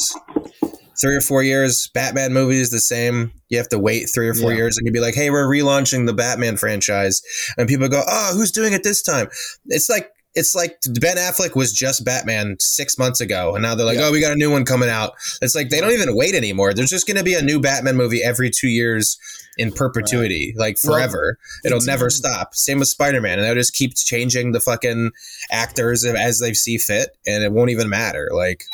[1.00, 1.88] three or four years.
[1.94, 3.32] Batman movies the same.
[3.48, 4.56] You have to wait three or four Yeah.
[4.58, 7.22] years, and you'd be like, "Hey, we're relaunching the Batman franchise,"
[7.56, 9.28] and people go, "Oh, who's doing it this time?"
[9.66, 10.10] It's like.
[10.36, 14.06] It's like Ben Affleck was just Batman six months ago, and now they're like, Yeah.
[14.06, 16.74] "Oh, we got a new one coming out." It's like they don't even wait anymore.
[16.74, 19.18] There's just going to be a new Batman movie every two years
[19.56, 21.38] in perpetuity, like Well, forever.
[21.64, 22.54] It'll never stop.
[22.54, 25.12] Same with Spider Man, and they'll just keep changing the fucking
[25.50, 28.28] actors as they see fit, and it won't even matter.
[28.32, 28.64] Like,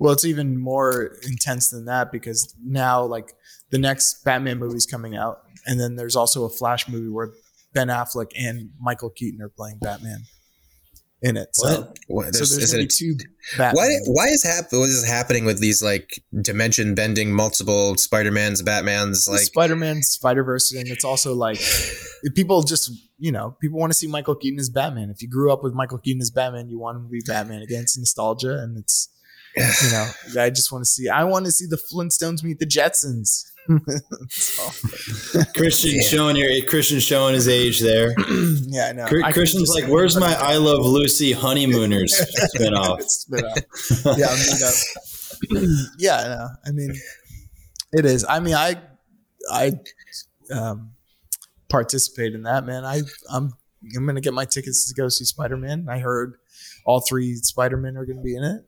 [0.00, 3.34] Well, it's even more intense than that because now, like,
[3.70, 7.30] the next Batman movie's coming out, and then there's also a Flash movie where
[7.72, 10.24] Ben Affleck and Michael Keaton are playing Batman
[11.22, 11.48] in it.
[11.54, 11.98] So, What?
[12.08, 13.14] what, so there's, there's gonna be two
[13.56, 13.74] Batman.
[13.76, 13.88] why?
[14.06, 19.28] Why is hap- What is happening with these like dimension bending, multiple Spider Mans, Batmans?
[19.28, 21.60] Like, Spider-Man, Spider-Verse, and it's also like
[22.34, 25.10] people just you know people want to see Michael Keaton as Batman.
[25.10, 27.62] If you grew up with Michael Keaton as Batman, you want him to be Batman
[27.62, 27.82] again.
[27.82, 29.08] It's nostalgia, and it's
[29.56, 31.08] you know I just want to see.
[31.08, 33.44] I want to see the Flintstones meet the Jetsons.
[35.54, 36.02] Christian Yeah.
[36.02, 38.14] showing your Christian showing his age there.
[38.66, 39.06] yeah, I know.
[39.24, 42.12] I Christian's like, "Where's my I Love Lucy honeymooners
[42.54, 43.58] spinoff?" Spin-off.
[44.18, 44.74] yeah, I'm made up.
[45.98, 46.48] yeah, I know.
[46.66, 46.94] I mean,
[47.92, 48.24] it is.
[48.28, 48.76] I mean, I,
[49.50, 49.72] I,
[50.52, 50.92] um,
[51.68, 52.84] participate in that, man.
[52.84, 53.52] I, I'm,
[53.96, 55.86] I'm gonna get my tickets to go see Spider Man.
[55.88, 56.34] I heard
[56.84, 58.64] all three Spider Men are gonna be in it.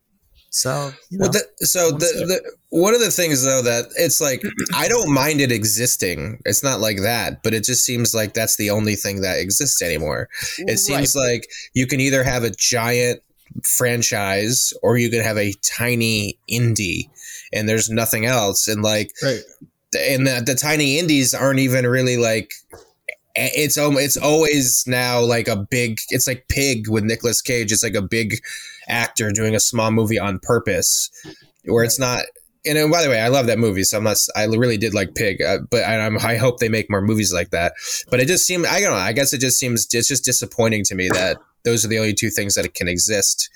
[0.54, 3.86] So you know, well, the, so One the, the one of the things though that
[3.96, 4.40] it's like
[4.74, 6.40] I don't mind it existing.
[6.46, 9.82] It's not like that, but it just seems like that's the only thing that exists
[9.82, 10.28] anymore.
[10.58, 13.20] It seems like you can either have a giant
[13.64, 17.10] franchise or you can have a tiny indie,
[17.52, 18.68] and there's nothing else.
[18.68, 19.40] And like, right.
[19.98, 22.52] and the, the tiny indies aren't even really like.
[23.34, 25.98] It's it's always now like a big.
[26.10, 27.72] It's like Pig with Nicolas Cage.
[27.72, 28.36] It's like a big
[28.88, 31.10] actor doing a small movie on purpose,
[31.64, 32.24] where it's not.
[32.66, 34.16] And by the way, I love that movie, so I'm not.
[34.34, 37.32] I really did like Pig, uh, but I, I'm, I hope they make more movies
[37.32, 37.74] like that.
[38.10, 38.66] But it just seemed.
[38.66, 38.96] I don't know.
[38.96, 39.86] I guess it just seems.
[39.92, 43.50] It's just disappointing to me that those are the only two things that can exist.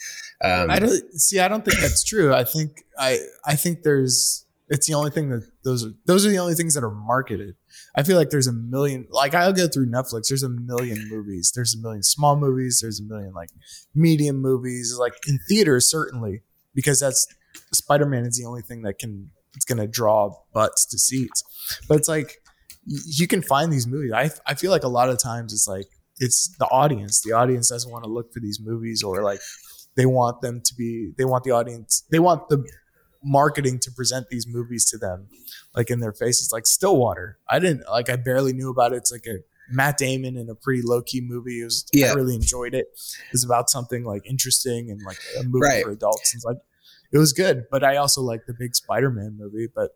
[0.45, 1.41] Um, I don't see.
[1.41, 2.35] I don't think that's true.
[2.35, 4.45] I think I I think there's.
[4.71, 5.93] It's the only thing that those are.
[6.07, 7.57] Those are the only things that are marketed.
[7.97, 9.07] I feel like there's a million.
[9.11, 10.29] Like I'll go through Netflix.
[10.29, 11.53] There's a million movies.
[11.55, 12.81] There's a million small movies.
[12.83, 13.49] There's a million like
[13.95, 14.97] medium movies.
[14.99, 16.43] Like in theaters, certainly
[16.75, 17.27] because that's
[17.73, 19.31] Spider Man is the only thing that can.
[19.55, 21.43] It's gonna draw butts to seats.
[21.89, 22.37] But it's like
[22.87, 24.13] you can find these movies.
[24.13, 25.87] I I feel like a lot of times it's like
[26.19, 27.23] it's the audience.
[27.23, 29.41] The audience doesn't want to look for these movies or like
[29.97, 32.65] they want them to be they want the audience they want the
[33.23, 35.29] marketing to present these movies to them
[35.75, 37.39] like in their faces like stillwater.
[37.49, 38.97] I didn't like i barely knew about it.
[38.97, 39.39] It's like a
[39.71, 41.61] matt damon in a pretty low-key movie.
[41.61, 42.13] It was Yeah.
[42.13, 42.87] i really enjoyed it.
[42.93, 45.85] It was about something like interesting and like a movie Right.
[45.85, 46.35] for adults.
[46.35, 46.59] It's like
[47.11, 49.93] it was good but i also like the big spider-man movie but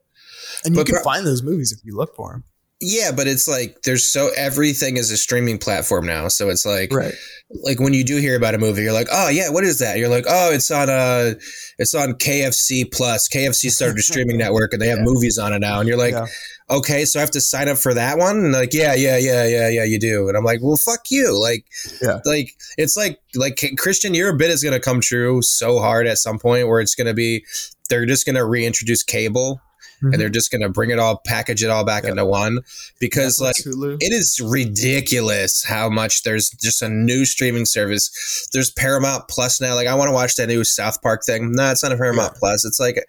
[0.65, 2.45] and you But can pro- find those movies if you look for them
[2.85, 6.27] Yeah, but it's like there's so everything is a streaming platform now.
[6.27, 7.15] So it's like Right.
[7.63, 9.99] like when you do hear about a movie, you're like, oh yeah, what is that?
[9.99, 11.35] You're like, oh, it's on uh
[11.79, 13.29] it's on KFC Plus.
[13.29, 15.05] KFC started a streaming network and they have Yeah.
[15.05, 15.79] movies on it now.
[15.79, 16.27] And you're like, Yeah.
[16.71, 18.37] okay, so I have to sign up for that one?
[18.39, 20.27] And like, yeah, yeah, yeah, yeah, yeah, you do.
[20.27, 21.41] And I'm like, well, fuck you.
[21.41, 21.65] Like,
[22.03, 22.19] Yeah.
[22.25, 26.41] like it's like like Christian, your bit is gonna come true so hard at some
[26.41, 27.45] point where it's gonna be
[27.89, 29.61] they're just gonna reintroduce cable
[30.03, 30.13] Mhm.
[30.13, 32.11] and they're just gonna bring it all, package it all back Yeah.
[32.11, 32.59] into one
[33.01, 33.99] because like Hulu.
[34.01, 34.41] it is
[34.87, 38.11] ridiculous how much there's just a new streaming service.
[38.53, 39.75] There's Paramount Plus now.
[39.75, 41.53] Like I want to watch that new South Park thing.
[41.53, 42.65] No, it's not a Paramount Plus.
[42.65, 43.05] It's like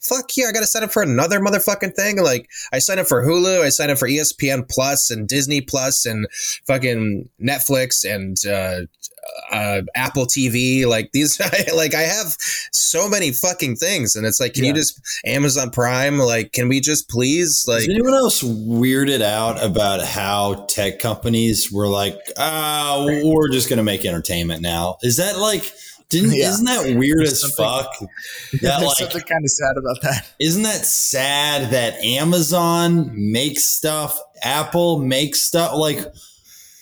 [0.00, 2.18] fuck yeah, I gotta sign up for another motherfucking thing.
[2.22, 6.04] Like I signed up for Hulu, I signed up for ESPN Plus and Disney Plus
[6.04, 6.26] and
[6.66, 8.86] fucking Netflix and uh
[9.52, 11.40] uh, Apple TV, like these,
[11.74, 12.36] like I have
[12.72, 16.18] so many fucking things, and it's like, can you just Amazon Prime?
[16.18, 21.70] Like, can we just please, like, Is anyone else weirded out about how tech companies
[21.72, 24.96] were like, ah, we're just going to make entertainment now?
[25.02, 25.70] Is that like,
[26.10, 26.50] didn't Yeah.
[26.50, 27.88] isn't that weird There's as fuck?
[28.52, 30.26] That There's like, something kind of sad about that.
[30.38, 35.98] isn't that sad that Amazon makes stuff, Apple makes stuff like,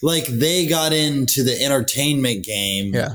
[0.03, 3.15] like they got into the entertainment game, Yeah.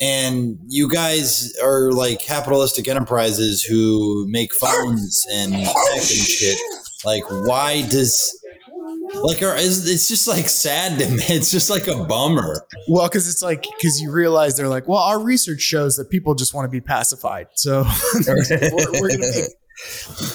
[0.00, 6.58] and you guys are like capitalistic enterprises who make phones and tech and shit.
[7.04, 8.40] Like, why does
[9.14, 11.22] like are, is, it's just like sad to me.
[11.28, 12.66] It's just like a bummer.
[12.88, 16.34] Well, because it's like because you realize they're like, well, our research shows that people
[16.34, 17.84] just want to be pacified, so
[18.26, 18.36] we're,
[19.00, 19.50] we're gonna make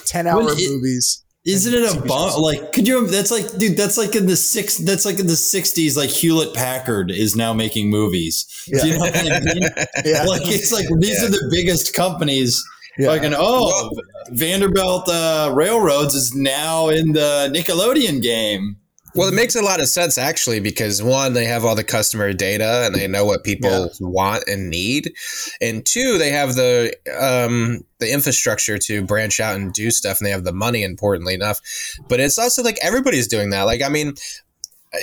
[0.05, 1.23] ten hour Well, it- movies.
[1.45, 2.37] Isn't it a shows.
[2.37, 3.07] Like, could you?
[3.07, 3.77] That's like, dude.
[3.77, 4.77] That's like in the six.
[4.77, 5.95] That's like in the sixties.
[5.95, 8.45] Like Hewlett Packard is now making movies.
[8.67, 8.81] Yeah.
[8.81, 9.63] Do you know what I mean?
[10.05, 12.63] Yeah, Like it's like these are the biggest companies.
[12.97, 13.07] yeah.
[13.15, 13.89] Fucking oh,
[14.31, 18.75] Vanderbilt uh, Railroads is now in the Nickelodeon game.
[19.15, 22.31] Well, it makes a lot of sense actually because one, they have all the customer
[22.33, 23.87] data and they know what people Yeah.
[23.99, 25.13] want and need,
[25.61, 30.27] and two, they have the um, the infrastructure to branch out and do stuff, and
[30.27, 30.83] they have the money.
[30.83, 31.59] Importantly enough,
[32.07, 33.63] but it's also like everybody's doing that.
[33.63, 34.13] Like, I mean,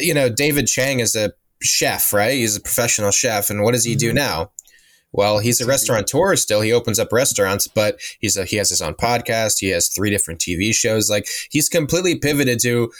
[0.00, 2.34] you know, David Chang is a chef, right?
[2.34, 4.50] He's a professional chef, and what does he do now?
[5.12, 6.60] Well, he's a restaurateur still.
[6.60, 9.60] He opens up restaurants, but he's a, he has his own podcast.
[9.60, 11.08] He has three different TV shows.
[11.08, 12.92] Like he's completely pivoted to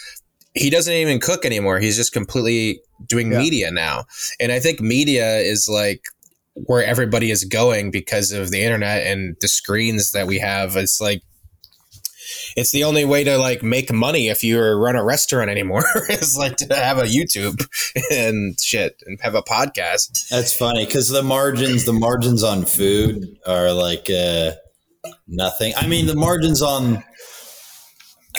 [0.57, 1.79] he doesn't even cook anymore.
[1.79, 3.39] He's just completely doing Yeah.
[3.39, 4.05] media now.
[4.39, 6.01] And I think media is like
[6.53, 10.75] where everybody is going because of the internet and the screens that we have.
[10.75, 11.21] It's like
[12.57, 16.35] it's the only way to like make money if you run a restaurant anymore is
[16.37, 17.65] like to have a YouTube
[18.11, 20.27] and shit and have a podcast.
[20.29, 24.51] That's funny because the margins, the margins on food are like uh,
[25.27, 25.73] nothing.
[25.77, 27.03] I mean, the margins on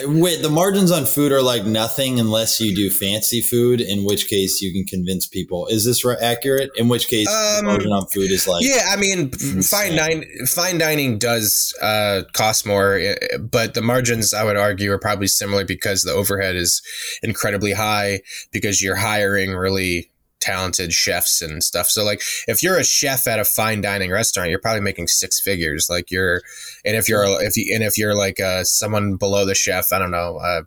[0.04, 3.80] wait, the margins on food are like nothing unless you do fancy food.
[3.80, 5.66] In which case, you can convince people.
[5.66, 6.70] Is this accurate?
[6.76, 9.30] In which case, Um, the margin on food is like yeah, I mean,
[9.62, 14.92] fine dining, fine dining does uh, cost more, eh, but the margins I would argue
[14.92, 16.82] are probably similar because the overhead is
[17.22, 18.20] incredibly high
[18.52, 21.88] because you're hiring really talented chefs and stuff.
[21.88, 25.40] So like if you're a chef at a fine dining restaurant, you're probably making six
[25.40, 25.88] figures.
[25.90, 26.42] Like you're,
[26.84, 29.98] and if you're if you and if you're like uh, someone below the chef, I
[29.98, 30.38] don't know.
[30.38, 30.62] Uh,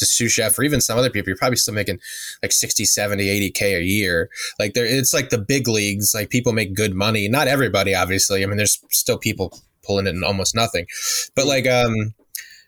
[0.00, 1.98] the sous chef or even some other people you're probably still making
[2.42, 6.52] like 60 70 80k a year like there it's like the big leagues like people
[6.52, 10.86] make good money not everybody obviously i mean there's still people pulling in almost nothing
[11.34, 11.94] but like um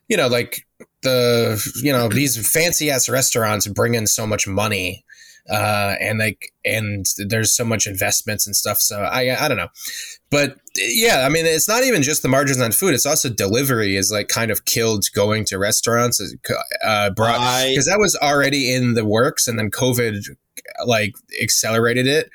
[0.09, 0.67] you know like
[1.03, 5.05] the you know these fancy ass restaurants bring in so much money
[5.51, 9.69] uh and like and there's so much investments and stuff so i i don't know.
[10.31, 13.97] But yeah i mean it's not even just the margins on food it's also delivery
[13.97, 16.21] is like kind of killed going to restaurants
[16.85, 20.25] uh brought because that was already in the works and then covid
[20.87, 22.31] like accelerated it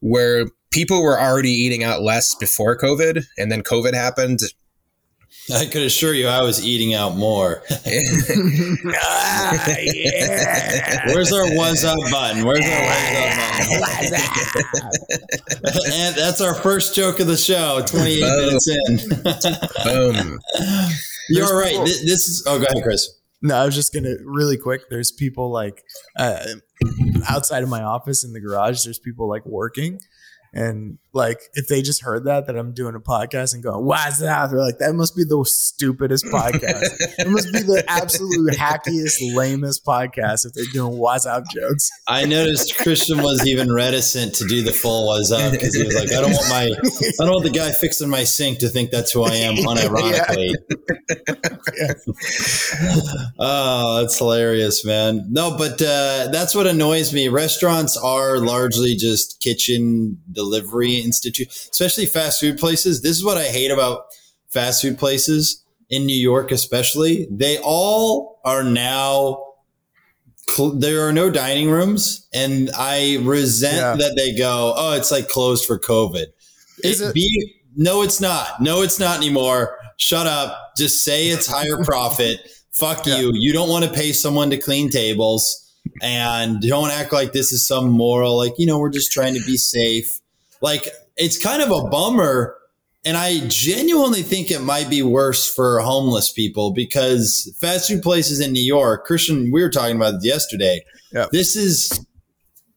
[0.00, 4.40] where people were already eating out less before covid and then covid happened
[5.54, 7.62] I could assure you, I was eating out more.
[7.70, 11.06] ah, yeah.
[11.06, 12.44] Where's our what's up button?
[12.44, 12.82] Where's our
[13.80, 15.92] what's up button?
[15.92, 17.82] and that's our first joke of the show.
[17.86, 18.46] Twenty eight Oh.
[18.46, 18.96] minutes in.
[19.84, 20.38] boom
[21.30, 21.70] You're There's right.
[21.70, 22.44] people- This, this is.
[22.46, 23.08] Oh, go ahead, Chris.
[23.40, 24.90] No, I was just gonna really quick.
[24.90, 25.84] There's people like
[26.16, 26.44] uh,
[27.28, 28.82] outside of my office in the garage.
[28.84, 30.00] There's people like working,
[30.52, 34.18] And like, if they just heard that, that I'm doing a podcast and going, what's
[34.18, 34.50] that?
[34.50, 36.82] They're like, that must be the stupidest podcast.
[37.18, 41.90] it must be the absolute hackiest, lamest podcast if they're doing what's up jokes.
[42.06, 45.94] I noticed Christian was even reticent to do the full was up because he was
[45.94, 48.90] like, I don't want my, I don't want the guy fixing my sink to think
[48.90, 50.54] that's who I am unironically.
[53.38, 55.24] oh, that's hilarious, man.
[55.30, 57.28] No, but uh, that's what annoys me.
[57.28, 63.02] Restaurants are largely just kitchen delivery institute, especially fast food places.
[63.02, 64.06] This is what I hate about
[64.48, 67.26] fast food places in New York, especially.
[67.30, 69.44] They all are now.
[70.74, 73.96] There are no dining rooms, and I resent Yeah.
[73.96, 74.72] that they go.
[74.76, 76.26] Oh, it's like closed for COVID.
[76.82, 78.60] Is It it- be no, it's not.
[78.60, 79.76] No, it's not anymore.
[79.98, 80.72] Shut up.
[80.76, 82.40] Just say it's higher profit.
[82.72, 83.18] Fuck Yeah.
[83.20, 83.32] you.
[83.34, 85.64] You don't want to pay someone to clean tables
[86.02, 89.44] and don't act like this is some moral, like, you know, we're just trying to
[89.44, 90.20] be safe.
[90.60, 92.54] Like, it's kind of a bummer.
[93.04, 98.40] And I genuinely think it might be worse for homeless people because fast food places
[98.40, 100.84] in New York, Christian, we were talking about yesterday.
[101.12, 101.26] Yeah.
[101.32, 102.04] This is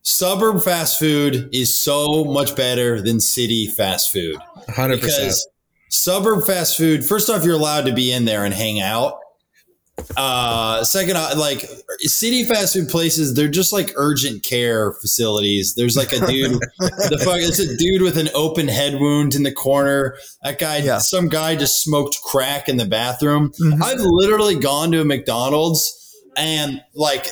[0.04, 4.36] suburb fast food is so much better than city fast food
[4.70, 5.22] Hundred percent.
[5.24, 5.48] because
[5.89, 9.20] suburb fast food first off you're allowed to be in there and hang out
[10.17, 11.62] uh second uh, like
[11.99, 17.21] city fast food places they're just like urgent care facilities there's like a dude the
[17.23, 20.97] fuck it's a dude with an open head wound in the corner that guy Yeah.
[20.97, 23.82] some guy just smoked crack in the bathroom Mhm.
[23.84, 25.93] i've literally gone to a mcdonald's
[26.36, 27.27] and like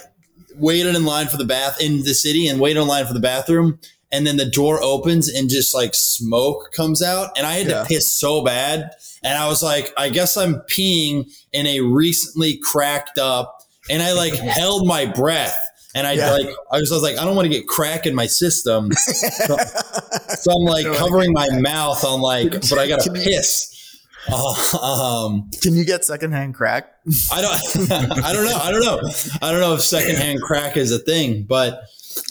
[0.55, 3.19] waited in line for the bath in the city and waited in line for the
[3.19, 3.79] bathroom
[4.11, 7.81] and then the door opens and just like smoke comes out and i had Yeah.
[7.83, 8.91] to piss so bad
[9.23, 13.57] and i was like i guess i'm peeing in a recently cracked up
[13.89, 15.57] and i like held my breath.
[15.95, 16.31] And i Yeah.
[16.33, 18.91] like I was, I was like i don't want to get crack in my system.
[20.39, 23.75] So i'm like covering my mouth on like but i gotta piss.
[24.31, 24.77] Uh,
[25.25, 26.91] um Can you get secondhand crack?
[27.31, 27.91] i don't
[28.23, 29.01] i don't know i don't know.
[29.41, 31.81] I don't know if secondhand crack is a thing but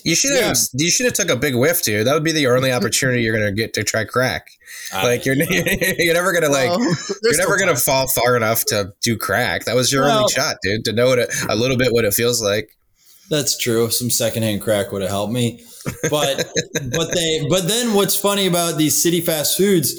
[0.05, 0.57] You should have.
[0.75, 2.07] You should have took a big whiff, dude.
[2.07, 4.49] That would be the only opportunity you're gonna get to try crack.
[4.93, 5.35] Like you're
[5.99, 6.81] you're never gonna like Well,
[7.23, 7.81] you're never gonna time.
[7.81, 9.65] fall far enough to do crack.
[9.65, 10.85] That was your Well- only shot, dude.
[10.87, 12.71] To know what it, a little bit what it feels like.
[13.31, 13.91] That's true.
[13.91, 15.63] Some secondhand crack would have helped me.
[16.11, 16.47] But
[16.93, 19.95] but they but then what's funny about these city fast foods,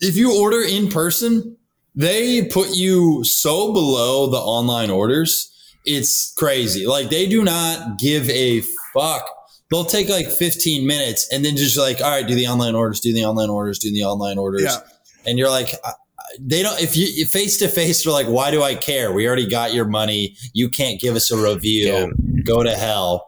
[0.00, 1.56] if you order in person,
[1.94, 5.48] they put you so below the online orders.
[5.84, 6.86] It's crazy.
[6.86, 8.62] Like they do not give a
[8.94, 9.28] fuck.
[9.70, 13.00] They'll take like 15 minutes and then just like, all right, do the online orders,
[13.00, 14.62] do the online orders, do the online orders.
[14.62, 14.78] Yeah.
[15.26, 15.94] And you're like, I- I-
[16.40, 19.10] they don't, if you face to face, they're like, why do I care?
[19.12, 20.36] We already got your money.
[20.52, 21.86] You can't give us a review.
[21.88, 22.42] Yeah.
[22.44, 23.26] Go to hell.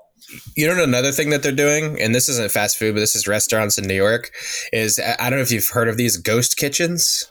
[0.56, 3.26] You know another thing that they're doing, and this isn't fast food, but this is
[3.28, 4.30] restaurants in New York.
[4.72, 7.28] Is I I don't know if you've heard of these ghost kitchens.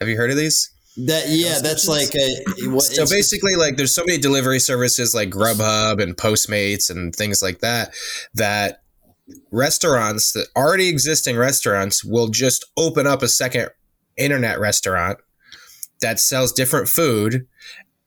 [0.00, 0.70] Have you heard of these?
[0.96, 5.28] That yeah, that's like a what, So basically, like there's so many delivery services like
[5.28, 7.92] Grubhub and Postmates and things like that
[8.34, 8.82] that
[9.50, 13.70] restaurants that already existing restaurants will just open up a second
[14.16, 15.18] internet restaurant
[16.00, 17.46] that sells different food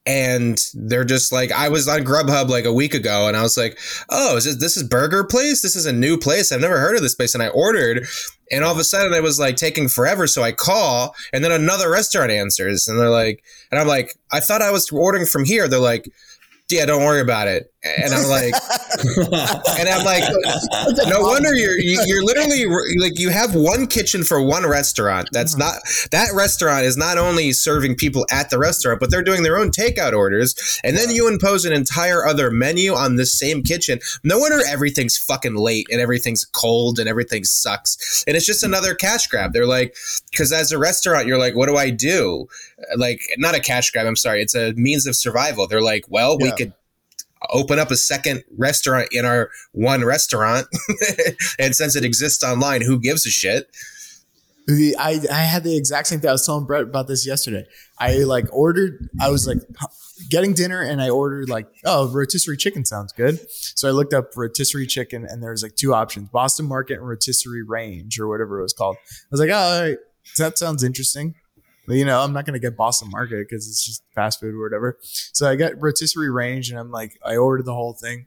[0.07, 3.57] and they're just like I was on Grubhub like a week ago and I was
[3.57, 3.77] like,
[4.09, 5.61] "Oh, is this this is Burger Place?
[5.61, 6.51] This is a new place.
[6.51, 8.07] I've never heard of this place." And I ordered
[8.49, 11.51] and all of a sudden it was like taking forever, so I call and then
[11.51, 15.43] another restaurant answers and they're like and I'm like, "I thought I was ordering from
[15.43, 16.09] here." They're like,
[16.69, 18.53] "Yeah, don't worry about it." And I'm like
[19.79, 20.23] and I'm like,
[21.07, 22.65] no wonder you're you- you're literally
[22.99, 25.29] like you have one kitchen for one restaurant.
[25.31, 25.73] That's uh-huh.
[25.73, 29.57] not that restaurant is not only serving people at the restaurant, but they're doing their
[29.57, 30.79] own takeout orders.
[30.83, 33.99] And then you impose an entire other menu on this same kitchen.
[34.23, 38.23] No wonder everything's fucking late and everything's cold and everything sucks.
[38.27, 38.67] And it's just mm.
[38.67, 39.53] another cash grab.
[39.53, 39.95] They're like,
[40.31, 42.47] because as a restaurant, you're like, what do I do?
[42.95, 44.05] Like, not a cash grab.
[44.05, 45.67] I'm sorry, it's a means of survival.
[45.67, 46.73] They're like, well, we could
[47.51, 50.67] open up a second restaurant in our one restaurant
[51.59, 53.69] and since it exists online who gives a shit
[54.67, 56.29] The, I, I had the exact same thing.
[56.29, 57.65] I was telling Brett about this yesterday.
[57.99, 59.59] I like ordered, I was like
[60.29, 63.39] getting dinner and I ordered like, oh, rotisserie chicken sounds good.
[63.49, 67.07] So I looked up rotisserie chicken and there was like two options, Boston Market and
[67.07, 68.97] rotisserie range or whatever it was called.
[68.99, 69.97] I was like, oh, all right,
[70.37, 71.35] that sounds interesting.
[71.87, 74.61] You know, I'm not going to get Boston Market because it's just fast food or
[74.61, 74.97] whatever.
[75.01, 78.25] So I got rotisserie range and I'm like, I ordered the whole thing.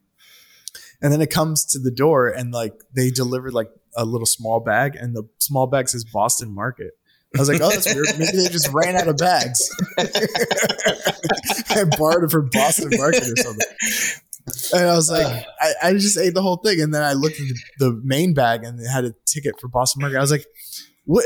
[1.03, 4.61] And then it comes to the door and like they delivered like a little small
[4.61, 6.93] bag and the small bag says Boston Market.
[7.37, 8.07] I was like, oh, that's weird.
[8.18, 9.70] Maybe they just ran out of bags.
[11.70, 13.66] I borrowed it from Boston Market or something.
[14.74, 15.26] And I was like,
[15.61, 16.80] I, I just ate the whole thing.
[16.80, 19.68] And then I looked at the, the main bag and it had a ticket for
[19.68, 20.18] Boston Market.
[20.18, 20.45] I was like,
[21.05, 21.24] what?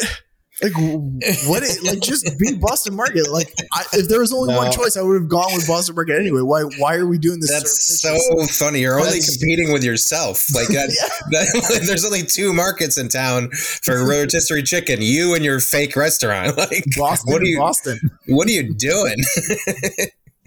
[0.62, 1.64] Like what?
[1.64, 3.28] It, like just be Boston Market.
[3.30, 4.58] Like I, if there was only No.
[4.58, 6.42] one choice, I would have gone with Boston Market anyway.
[6.42, 6.62] Why?
[6.78, 7.50] Why are we doing this?
[7.50, 8.80] That's so funny.
[8.80, 10.46] You're only competing with yourself.
[10.54, 10.90] Like that,
[11.32, 14.98] that- there's only two markets in town for rotisserie chicken.
[15.02, 16.56] You and your fake restaurant.
[16.64, 17.32] Like, Boston.
[17.32, 17.58] what are you?
[17.58, 17.98] Boston.
[18.28, 19.16] What are you doing?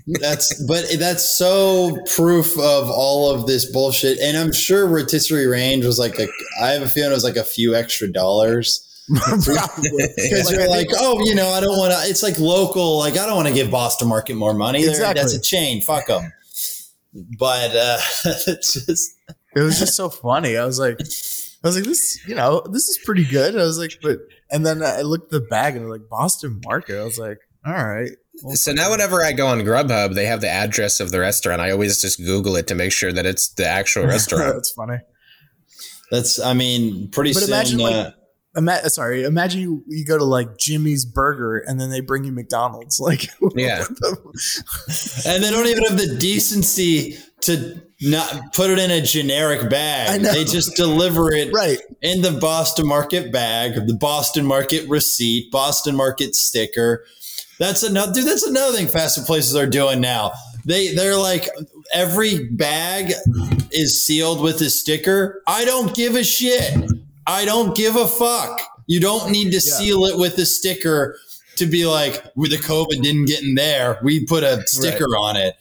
[0.07, 4.19] That's but that's so proof of all of this bullshit.
[4.19, 6.27] And I'm sure rotisserie range was like a.
[6.61, 8.86] I have a feeling it was like a few extra dollars Probably.
[9.13, 11.99] because Like, you're like, oh, you know, I don't want to.
[12.09, 12.97] It's like local.
[12.99, 14.83] Like I don't want to give Boston Market more money.
[14.85, 15.21] Exactly.
[15.21, 15.81] That's a chain.
[15.81, 16.31] Fuck them.
[17.39, 17.97] But uh,
[18.47, 19.15] it's just
[19.55, 20.57] it was just so funny.
[20.57, 23.55] I was like, I was like, this, you know, this is pretty good.
[23.55, 24.19] I was like, but,
[24.51, 26.99] and then I looked at the bag and it like Boston Market.
[26.99, 28.11] I was like, all right.
[28.43, 31.59] Well, So now, whenever I go on Grubhub, they have the address of the restaurant.
[31.59, 34.53] I always just Google it to make sure that it's the actual restaurant.
[34.53, 34.97] That's funny.
[36.11, 36.39] that's.
[36.39, 37.49] I mean, pretty But soon.
[37.49, 38.11] imagine, like, uh,
[38.57, 42.31] Ima- sorry, imagine you, you go to like Jimmy's Burger and then they bring you
[42.31, 42.99] McDonald's.
[43.07, 43.85] Like, Yeah.
[45.25, 50.21] and they don't even have the decency to not put it in a generic bag.
[50.21, 51.79] They just deliver it right.
[52.01, 57.05] in the Boston Market bag, the Boston Market receipt, Boston Market sticker.
[57.59, 58.25] That's another dude.
[58.25, 60.33] That's another thing fast food places are doing now.
[60.65, 61.47] They they're like
[61.93, 63.13] every bag
[63.71, 65.41] is sealed with a sticker.
[65.47, 66.73] I don't give a shit.
[67.27, 68.61] I don't give a fuck.
[68.87, 71.19] You don't need to seal it with a sticker
[71.57, 73.99] to be like, "Well, the COVID didn't get in there.
[74.01, 75.55] We put a sticker on it.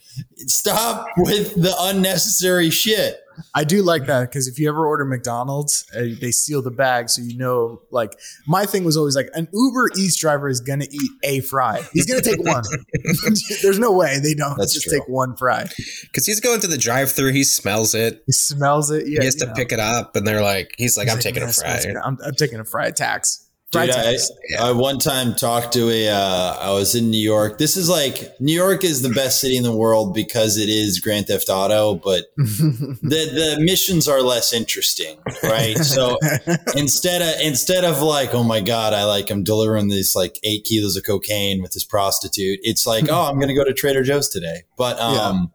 [0.47, 3.21] Stop with the unnecessary shit.
[3.55, 7.11] I do like that because if you ever order McDonald's, uh, they seal the bag
[7.11, 7.83] so you know.
[7.91, 11.83] Like my thing was always like an Uber Eats driver is gonna eat a fry.
[11.93, 12.65] He's gonna take one.
[13.63, 14.99] There's no way they don't That's just true.
[14.99, 15.67] take one fry.
[16.03, 18.23] Because he's going to the drive-through, he smells it.
[18.27, 19.09] He smells it.
[19.09, 19.55] Yeah, he has to know.
[19.55, 21.83] pick it up, and they're like, he's like, He's I'm taking a fry.
[22.05, 23.46] I'm, I'm taking a fry tax.
[23.73, 24.17] Dude, I.
[24.61, 26.09] I one time talked to a.
[26.09, 27.59] Uh, I was in New York.
[27.59, 31.01] This is like New York is the best city in the world because it is
[31.01, 35.77] Grand Theft Auto, but the the missions are less interesting, right?
[35.79, 36.17] So
[36.77, 40.65] instead of instead of like, oh my god, I like I'm delivering these like eight
[40.65, 42.61] kilos of cocaine with this prostitute.
[42.63, 44.63] It's like, oh, I'm gonna go to Trader Joe's today.
[44.77, 45.51] But um,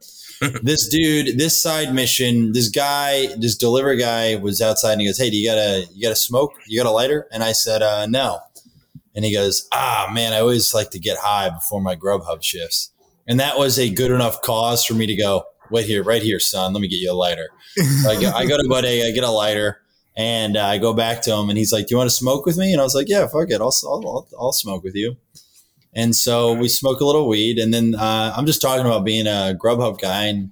[0.64, 5.18] this dude, this side mission, this guy, this delivery guy was outside and he goes,
[5.18, 6.54] hey, do you got a you got a smoke?
[6.68, 7.28] You got a lighter?
[7.32, 8.39] And I said, uh, no.
[9.16, 12.92] And he goes, ah, man, I always like to get high before my Grubhub shifts.
[13.28, 16.39] And that was a good enough cause for me to go, wait here, right here,
[16.39, 16.74] son.
[16.74, 17.50] Let me get you a lighter.
[17.76, 19.82] So I, go, I go to Bodega, I get a lighter,
[20.18, 22.46] and uh, I go back to him, and he's like, "Do you want to smoke
[22.46, 25.16] with me?" And I was like, "Yeah, fuck it, I'll, I'll, I'll smoke with you."
[25.94, 29.28] And so we smoke a little weed, and then uh, I'm just talking about being
[29.28, 30.52] a Grubhub guy, and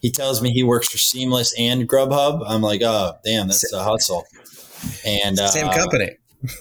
[0.00, 2.42] he tells me he works for Seamless and Grubhub.
[2.46, 4.24] I'm like, "Oh, damn, that's a hustle."
[5.04, 6.16] And uh, Same company.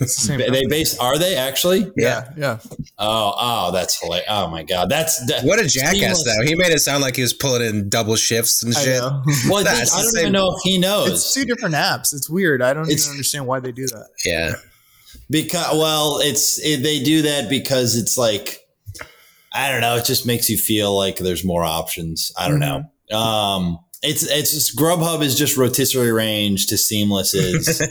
[0.06, 1.90] Same They base are they actually?
[1.96, 2.60] yeah, yeah.
[2.98, 4.28] Oh, oh, that's hilarious.
[4.30, 6.44] Oh my god, that's that, What a jackass, Seamless- though.
[6.46, 9.00] He made it sound like he was pulling in double shifts and I shit.
[9.02, 9.24] know.
[9.48, 11.10] Well, I, That's I don't even know if he knows.
[11.12, 12.14] It's two different apps.
[12.14, 12.62] It's weird.
[12.62, 14.08] I don't It's- even understand why they do that.
[14.26, 14.52] Yeah.
[15.30, 18.60] Because well, it's it, they do that because it's like
[19.54, 19.96] I don't know.
[19.96, 22.32] It just makes you feel like there's more options.
[22.38, 22.84] I don't know.
[23.16, 27.82] Um, it's it's just Grubhub is just rotisserie range to Seamless is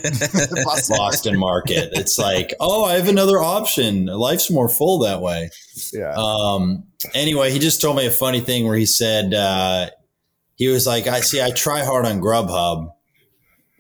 [0.97, 1.91] Boston Market.
[1.93, 4.07] It's like oh, I have another option.
[4.07, 5.51] Life's more full that way.
[5.93, 6.15] Yeah.
[6.17, 9.91] Um, anyway, he just told me a funny thing where he said uh,
[10.55, 12.89] he was like, "I see, I try hard on Grubhub."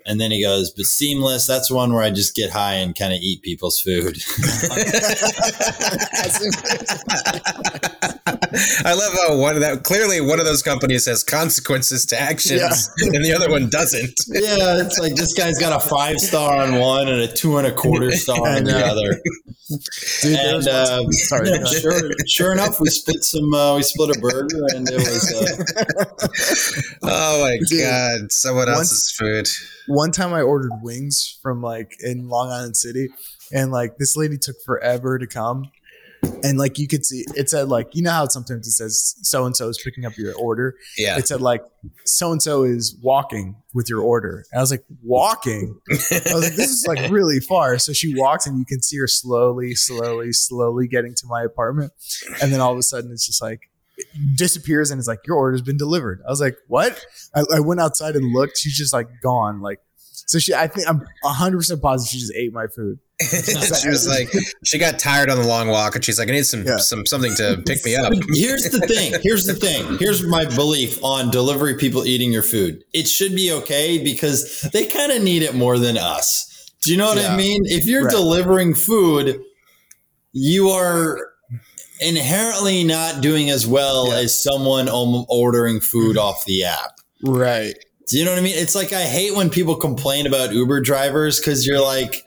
[0.06, 3.12] And then he goes, but seamless, that's one where I just get high and kind
[3.12, 4.18] of eat people's food.
[8.84, 12.90] I love how one of that clearly one of those companies has consequences to actions
[12.98, 14.14] and the other one doesn't.
[14.28, 17.66] yeah, it's like this guy's got a five star on one and a two and
[17.66, 19.20] a quarter star on the other.
[20.22, 21.50] Dude, And uh, sorry.
[21.50, 21.80] yeah, go ahead.
[21.82, 23.52] sure, sure enough, we split some.
[23.52, 25.32] Uh, we split a burger, and it was.
[25.34, 26.04] Uh,
[27.02, 29.46] Oh my Dude, god, someone once- else's food.
[29.86, 33.08] one time I ordered wings from like in Long Island City,
[33.52, 35.70] and like this lady took forever to come.
[36.42, 39.44] And like you could see, it said like you know how sometimes it says so
[39.44, 40.74] and so is picking up your order.
[40.96, 41.18] Yeah.
[41.18, 41.62] It said like
[42.04, 44.44] so and so is walking with your order.
[44.52, 45.78] And I was like walking.
[45.90, 47.78] I was like this is like really far.
[47.78, 51.92] So she walks and you can see her slowly, slowly, slowly getting to my apartment,
[52.42, 53.60] and then all of a sudden it's just like
[54.34, 56.22] disappears and it's like your order's been delivered.
[56.26, 57.04] I was like, what?
[57.34, 58.58] I, I went outside and looked.
[58.58, 59.60] She's just like gone.
[59.60, 59.80] Like
[60.28, 62.98] So she, I think I'm 100 percent positive she just ate my food.
[63.20, 64.28] she was like,
[64.64, 66.76] she got tired on the long walk, and she's like, I need some Yeah.
[66.76, 68.12] some something to pick me up.
[68.32, 69.14] Here's the thing.
[69.22, 69.96] Here's the thing.
[69.98, 72.84] Here's my belief on delivery people eating your food.
[72.92, 76.70] It should be okay because they kind of need it more than us.
[76.84, 77.62] Do you know what I mean?
[77.64, 78.12] If you're Right.
[78.14, 79.40] delivering food,
[80.32, 81.18] you are
[82.00, 84.18] inherently not doing as well Yeah.
[84.18, 86.92] as someone ordering food off the app.
[87.24, 87.74] Right.
[88.08, 88.56] Do you know what I mean?
[88.56, 92.22] It's like I hate when people complain about Uber drivers because you're like,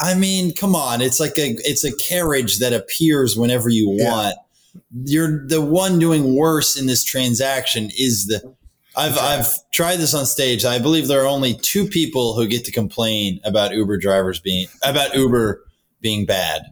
[0.00, 4.10] I mean, come on, it's like a it's a carriage that appears whenever you Yeah.
[4.10, 4.36] want.
[5.04, 8.54] You're the one doing worse in this transaction is the
[8.96, 10.64] I've I've tried this on stage.
[10.64, 14.66] I believe there are only two people who get to complain about Uber drivers being
[14.82, 15.62] about Uber
[16.00, 16.62] being bad.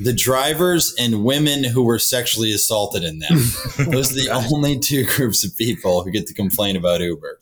[0.00, 3.32] The drivers and women who were sexually assaulted in them.
[3.90, 7.40] Those are the only two groups of people who get to complain about Uber.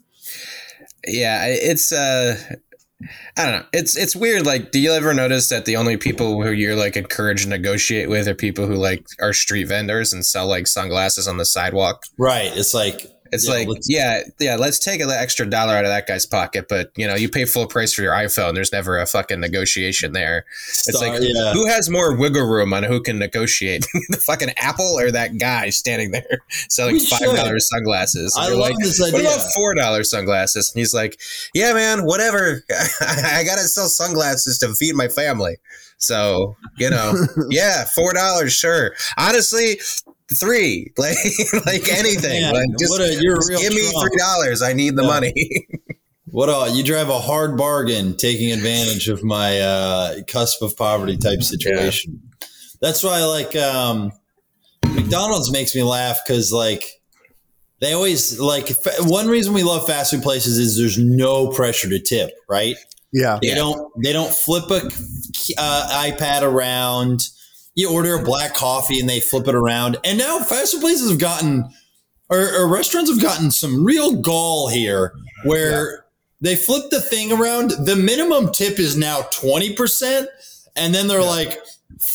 [1.07, 2.37] Yeah, it's uh
[3.37, 3.67] I don't know.
[3.73, 4.47] It's it's weird.
[4.47, 8.09] Like, do you ever notice that the only people who you're like encouraged to negotiate
[8.09, 12.05] with are people who like are street vendors and sell like sunglasses on the sidewalk?
[12.19, 12.51] Right.
[12.57, 15.91] It's like It's Yeah, like, let's- yeah, yeah, let's take an extra dollar out of
[15.91, 18.55] that guy's pocket, but you know, you pay full price for your iPhone.
[18.55, 20.47] There's never a fucking negotiation there.
[20.87, 21.53] It's Star- like, yeah.
[21.53, 23.87] who has more wiggle room on who can negotiate?
[24.11, 28.35] the fucking Apple or that guy standing there selling We five dollars sunglasses?
[28.37, 29.21] And I love like, this what idea.
[29.29, 30.73] about four dollars sunglasses?
[30.75, 31.21] And he's like,
[31.55, 32.63] yeah, man, whatever.
[33.01, 35.57] I gotta sell sunglasses to feed my family.
[35.99, 37.15] So you know,
[37.51, 38.95] yeah, four dollars, sure.
[39.17, 39.81] Honestly,
[40.35, 41.17] three, like
[41.67, 42.43] like anything.
[42.43, 44.63] Man, like just, what a, you're a just real give me three dollars.
[44.63, 45.09] I need the Yeah.
[45.09, 45.35] money.
[46.27, 51.17] What a you drive a hard bargain, taking advantage of my uh, cusp of poverty
[51.17, 52.23] type situation.
[52.81, 54.11] That's why, like, um,
[54.85, 56.83] McDonald's makes me laugh because, like,
[57.81, 61.89] they always like fa- one reason we love fast food places is there's no pressure
[61.89, 62.75] to tip, right?
[63.13, 63.39] Yeah.
[63.41, 63.55] They Yeah.
[63.57, 64.87] don't they don't flip a
[65.59, 67.29] uh, iPad around.
[67.75, 69.97] You order a black coffee and they flip it around.
[70.05, 71.69] And now fast food places have gotten
[72.31, 75.13] or, or restaurants have gotten some real gall here
[75.45, 76.05] where
[76.41, 77.71] they flip the thing around.
[77.71, 80.27] The minimum tip is now 20%.
[80.77, 81.61] And then they're like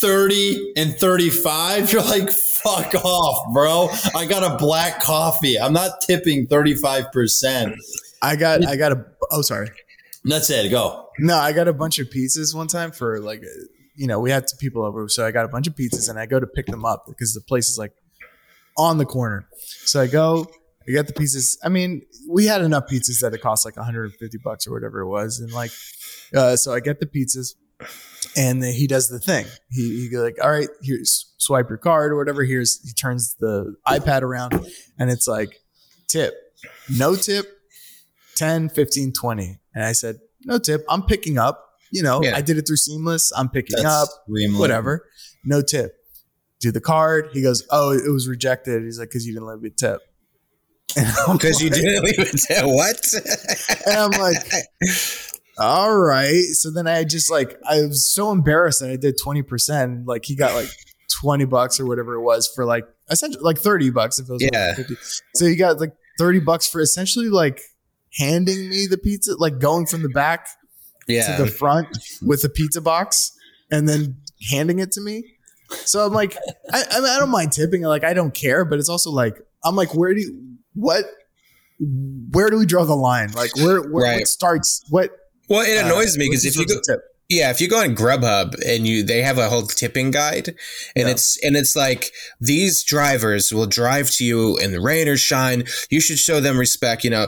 [0.01, 1.91] 30 and 35.
[1.91, 3.89] You're like, fuck off, bro.
[4.15, 5.59] I got a black coffee.
[5.59, 7.75] I'm not tipping 35%.
[8.21, 9.69] I got I got a oh sorry.
[10.25, 10.69] That's it.
[10.69, 11.09] Go.
[11.19, 13.41] No, I got a bunch of pizzas one time for like,
[13.99, 16.17] you know, we had some people over, so I got a bunch of pizzas and
[16.17, 17.91] I go to pick them up because the place is like
[18.77, 19.49] on the corner.
[19.57, 20.47] So I go,
[20.87, 21.57] I get the pizzas.
[21.63, 25.07] I mean, we had enough pizzas that it cost like 150 bucks or whatever it
[25.07, 25.71] was, and like,
[26.33, 27.55] uh, so I get the pizzas,
[28.37, 29.45] and he does the thing.
[29.69, 32.43] He he like, all right, here's swipe your card or whatever.
[32.45, 34.53] Here's he turns the iPad around,
[34.97, 35.59] and it's like
[36.07, 36.33] tip,
[36.97, 37.45] no tip,
[38.37, 39.59] 10, 15, 20.
[39.75, 40.85] And I said, no tip.
[40.87, 41.68] I'm picking up.
[41.91, 42.35] You know, Yeah.
[42.35, 43.31] I did it through Seamless.
[43.35, 45.05] I'm picking That's up, whatever.
[45.43, 45.95] No tip.
[46.59, 47.29] Do the card.
[47.33, 48.83] He goes, oh, it was rejected.
[48.83, 50.01] He's like, because you didn't leave me a tip.
[51.31, 52.99] Because you didn't leave it to what?
[53.87, 54.37] And I'm like,
[55.57, 56.43] all right.
[56.53, 60.05] So then I just like, I was so embarrassed that I did 20%.
[60.05, 60.69] Like he got like
[61.21, 64.41] 20 bucks or whatever it was for like, essentially like 30 bucks if it was
[64.41, 64.75] like Yeah.
[64.75, 64.95] 50.
[65.35, 67.61] So you got like 30 bucks for essentially like
[68.17, 70.47] handing me the pizza, like going from the back
[71.09, 71.35] yeah.
[71.35, 71.87] to the front
[72.21, 73.31] with a pizza box
[73.71, 74.17] and then
[74.49, 75.23] handing it to me.
[75.71, 76.35] So I'm like,
[76.71, 77.81] I, I, mean, I don't mind tipping.
[77.83, 81.05] Like, I don't care, but it's also like, I'm like, where do you, what,
[82.31, 83.31] where do we draw the line?
[83.33, 84.19] Like, where, where Right.
[84.19, 85.11] what starts, what,
[85.47, 87.01] well, it annoys me uh, because if you go, tip?
[87.29, 90.47] Yeah, if you go on Grubhub and you they have a whole tipping guide
[90.95, 91.09] and Yeah.
[91.09, 92.11] it's and it's like
[92.41, 95.63] these drivers will drive to you in the rain or shine.
[95.91, 97.27] You should show them respect, you know.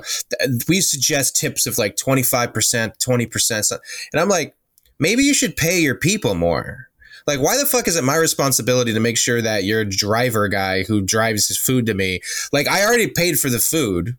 [0.68, 3.80] We suggest tips of like 25%, 20%.
[4.12, 4.56] And I'm like,
[5.00, 6.88] maybe you should pay your people more.
[7.28, 10.82] Like, why the fuck is it my responsibility to make sure that your driver guy
[10.82, 12.20] who drives his food to me,
[12.52, 14.18] like, I already paid for the food.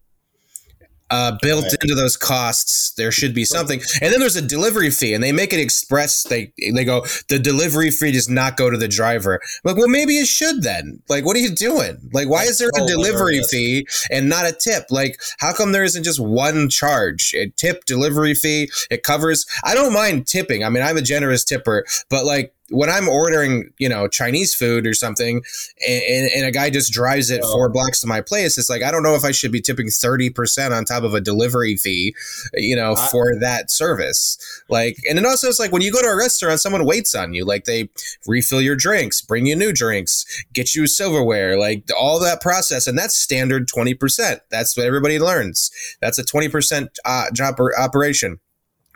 [1.13, 1.75] Uh, built Right.
[1.83, 5.31] into those costs, there should be something, and then there's a delivery fee, and they
[5.31, 6.23] make it express.
[6.23, 9.35] They they go the delivery fee does not go to the driver.
[9.35, 11.03] I'm like, well, maybe it should then.
[11.11, 11.99] Like, what are you doing?
[12.15, 13.51] Like, why is there a delivery hilarious.
[13.51, 14.85] fee and not a tip?
[14.91, 17.35] Like, how come there isn't just one charge?
[17.37, 19.45] A tip, delivery fee, it covers.
[19.65, 20.65] I don't mind tipping.
[20.65, 24.87] I mean, I'm a generous tipper, but like when I'm ordering, you know, Chinese food
[24.87, 25.43] or something,
[25.89, 27.53] and, and, and a guy just drives it Oh.
[27.53, 29.89] four blocks to my place, it's like I don't know if I should be tipping
[29.89, 32.15] thirty percent on top of a delivery fee,
[32.55, 34.39] you know, I- for that service.
[34.69, 37.33] Like, and it also is like when you go to a restaurant, someone waits on
[37.35, 37.91] you, like they
[38.27, 42.99] refill your drinks, bring you new drinks, get you silverware, like all that process, and
[42.99, 44.41] that's standard twenty percent.
[44.51, 45.71] That's what everybody learns.
[46.01, 48.41] That's a twenty percent uh, job or operation.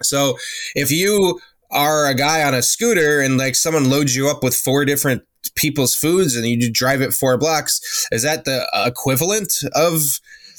[0.03, 0.37] So
[0.75, 1.41] if you
[1.77, 5.23] are a guy on a scooter and like someone loads you up with four different
[5.55, 10.19] people's foods and you drive it four blocks, is that the equivalent of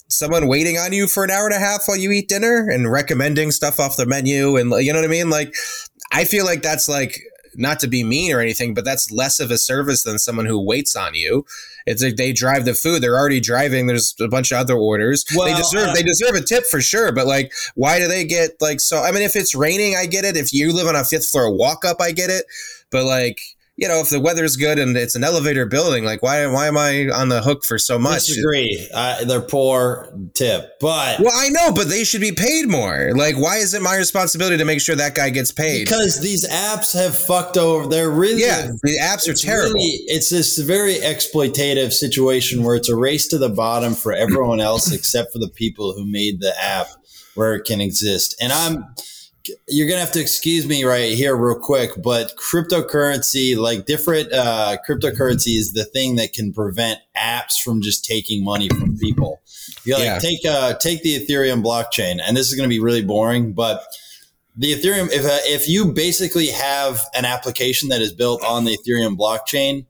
[0.09, 2.91] someone waiting on you for an hour and a half while you eat dinner and
[2.91, 5.29] recommending stuff off the menu and you know what I mean?
[5.29, 5.53] Like
[6.11, 7.19] I feel like that's like
[7.57, 10.63] not to be mean or anything, but that's less of a service than someone who
[10.63, 11.45] waits on you.
[11.85, 13.87] It's like they drive the food; they're already driving.
[13.87, 15.25] There's a bunch of other orders.
[15.35, 17.11] Well, they deserve uh, they deserve a tip for sure.
[17.11, 19.01] But like, why do they get like so?
[19.01, 20.37] I mean, if it's raining, I get it.
[20.37, 22.45] If you live on a fifth floor walk up, I get it.
[22.91, 23.41] But like,
[23.77, 26.75] you know, if the weather's good and it's an elevator building, like why why am
[26.77, 28.11] I on the hook for so much?
[28.11, 28.89] I disagree.
[28.91, 33.11] Uh, they're poor tip, but well, I know, but they should be paid more.
[33.15, 35.85] Like, why is it my responsibility to make sure that guy gets paid?
[35.85, 37.87] Because these apps have fucked over.
[37.87, 39.75] They're really yeah, the apps are terrible.
[39.75, 44.59] Really, it's this very exploitative situation where it's a race to the bottom for everyone
[44.59, 46.87] else except for the people who made the app
[47.35, 48.35] where it can exist.
[48.41, 48.85] And I'm
[49.67, 54.77] you're gonna have to excuse me right here real quick but cryptocurrency like different uh,
[54.87, 59.41] cryptocurrency is the thing that can prevent apps from just taking money from people
[59.83, 60.19] you like yeah.
[60.19, 63.83] take uh, take the ethereum blockchain and this is gonna be really boring but
[64.55, 68.77] the ethereum if, uh, if you basically have an application that is built on the
[68.77, 69.85] ethereum blockchain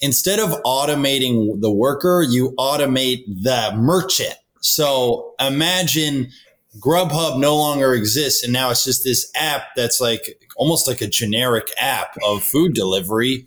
[0.00, 6.30] instead of automating the worker you automate the merchant so imagine
[6.78, 11.08] Grubhub no longer exists, and now it's just this app that's like almost like a
[11.08, 13.46] generic app of food delivery.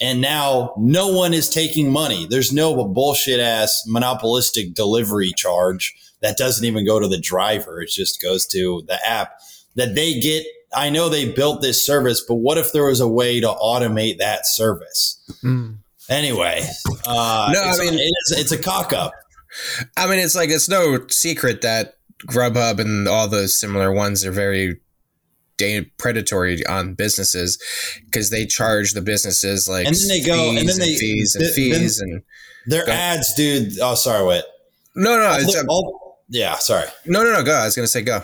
[0.00, 2.26] And now no one is taking money.
[2.26, 7.80] There's no bullshit ass monopolistic delivery charge that doesn't even go to the driver.
[7.80, 9.40] It just goes to the app
[9.76, 10.44] that they get.
[10.74, 14.18] I know they built this service, but what if there was a way to automate
[14.18, 15.22] that service?
[15.44, 15.76] Mm.
[16.08, 16.60] Anyway,
[17.06, 19.12] uh, no, I mean, it's, it's a cock up.
[19.96, 21.93] I mean, it's like, it's no secret that
[22.26, 24.80] Grubhub and all the similar ones are very
[25.98, 27.58] predatory on businesses
[28.06, 31.48] because they charge the businesses like and then they go and then they fees and
[31.50, 32.22] fees and
[32.66, 33.78] their ads, dude.
[33.80, 34.44] Oh, sorry, wait.
[34.96, 36.86] No, no, all, um, all, yeah, sorry.
[37.04, 37.42] No, no, no.
[37.42, 37.52] Go.
[37.52, 38.22] I was gonna say go.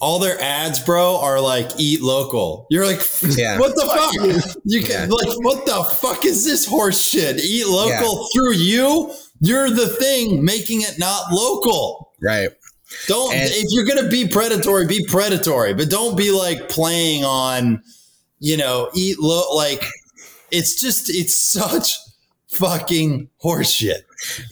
[0.00, 2.66] All their ads, bro, are like eat local.
[2.70, 3.00] You're like,
[3.36, 3.58] yeah.
[3.58, 4.56] what the fuck?
[4.64, 5.14] You can yeah.
[5.14, 7.38] like, what the fuck is this horse shit?
[7.38, 8.26] Eat local yeah.
[8.34, 9.14] through you.
[9.40, 12.12] You're the thing making it not local.
[12.22, 12.50] Right.
[13.06, 17.82] Don't and, if you're gonna be predatory, be predatory, but don't be like playing on,
[18.38, 19.54] you know, eat low.
[19.54, 19.84] Like
[20.50, 21.98] it's just it's such
[22.54, 24.02] fucking horseshit.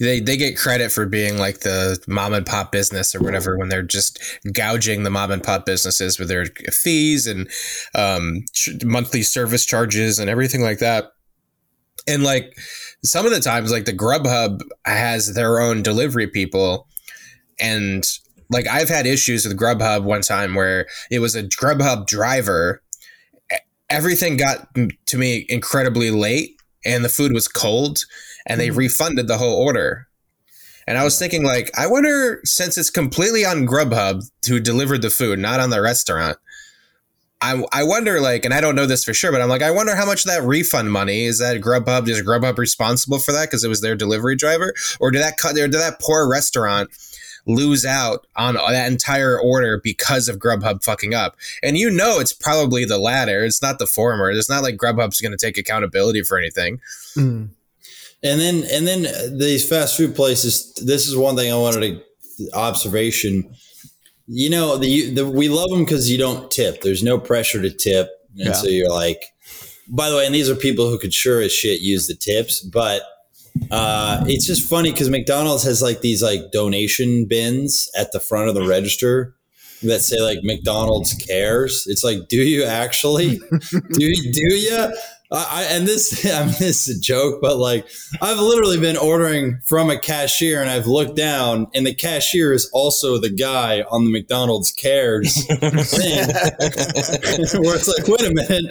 [0.00, 3.68] They they get credit for being like the mom and pop business or whatever when
[3.68, 4.20] they're just
[4.52, 7.48] gouging the mom and pop businesses with their fees and
[7.94, 8.44] um,
[8.84, 11.12] monthly service charges and everything like that.
[12.06, 12.58] And like
[13.04, 16.88] some of the times, like the Grubhub has their own delivery people,
[17.60, 18.04] and
[18.52, 22.82] like I've had issues with Grubhub one time where it was a Grubhub driver.
[23.90, 24.68] Everything got
[25.06, 28.04] to me incredibly late and the food was cold
[28.46, 28.76] and they mm.
[28.76, 30.08] refunded the whole order.
[30.86, 35.10] And I was thinking like, I wonder since it's completely on Grubhub who delivered the
[35.10, 36.38] food, not on the restaurant.
[37.40, 39.70] I, I wonder like, and I don't know this for sure, but I'm like, I
[39.72, 43.64] wonder how much that refund money is that Grubhub is Grubhub responsible for that because
[43.64, 45.56] it was their delivery driver, or did that cut?
[45.56, 46.90] Or Did that poor restaurant
[47.46, 51.36] lose out on that entire order because of Grubhub fucking up.
[51.62, 53.44] And you know it's probably the latter.
[53.44, 54.30] It's not the former.
[54.30, 56.80] It's not like Grubhub's going to take accountability for anything.
[57.16, 57.50] Mm.
[58.24, 60.72] And then and then these fast food places.
[60.74, 61.80] This is one thing I wanted
[62.38, 63.52] to observation.
[64.28, 66.82] You know, the, the we love them because you don't tip.
[66.82, 68.52] There's no pressure to tip, and yeah.
[68.52, 69.24] so you're like.
[69.88, 72.62] By the way, and these are people who could sure as shit use the tips,
[72.62, 73.02] but
[73.70, 78.48] uh, it's just funny because McDonald's has like these like donation bins at the front
[78.48, 79.34] of the register
[79.82, 81.84] that say like McDonald's cares.
[81.86, 83.38] It's like, do you actually?
[83.70, 84.94] do do you?
[85.32, 87.86] I, and this, I mean, this is a joke, but like,
[88.20, 92.68] I've literally been ordering from a cashier and I've looked down, and the cashier is
[92.72, 95.58] also the guy on the McDonald's Cares thing,
[97.62, 98.66] where it's like, wait a minute,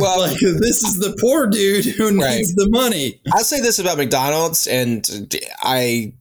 [0.00, 2.44] well, like, this is the poor dude who needs right.
[2.56, 3.20] the money.
[3.32, 5.08] I'll say this about McDonald's, and
[5.60, 6.14] I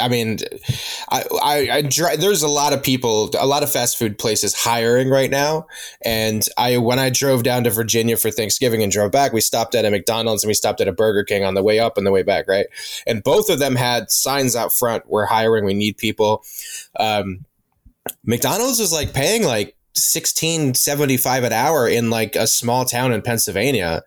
[0.00, 0.38] I mean,
[1.10, 5.08] I, I, I, there's a lot of people, a lot of fast food places hiring
[5.08, 5.66] right now.
[6.04, 9.74] And I, when I drove down to Virginia for Thanksgiving and drove back, we stopped
[9.74, 12.06] at a McDonald's and we stopped at a Burger King on the way up and
[12.06, 12.66] the way back, right?
[13.06, 15.64] And both of them had signs out front: "We're hiring.
[15.64, 16.44] We need people."
[16.98, 17.44] Um,
[18.24, 23.12] McDonald's was like paying like sixteen seventy five an hour in like a small town
[23.12, 24.02] in Pennsylvania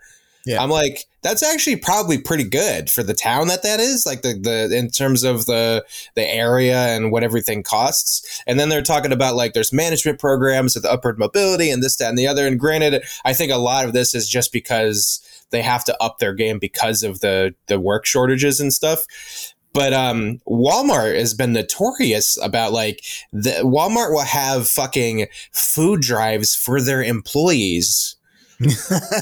[0.46, 0.62] Yeah.
[0.62, 4.34] I'm like, that's actually probably pretty good for the town that that is, like the
[4.34, 5.86] the in terms of the
[6.16, 8.42] the area and what everything costs.
[8.48, 12.10] And then they're talking about like there's management programs with upward mobility and this, that,
[12.10, 12.48] and the other.
[12.48, 15.22] And granted, I think a lot of this is just because
[15.52, 19.06] they have to up their game because of the the work shortages and stuff.
[19.74, 26.56] But um, Walmart has been notorious about like the Walmart will have fucking food drives
[26.56, 28.18] for their employees.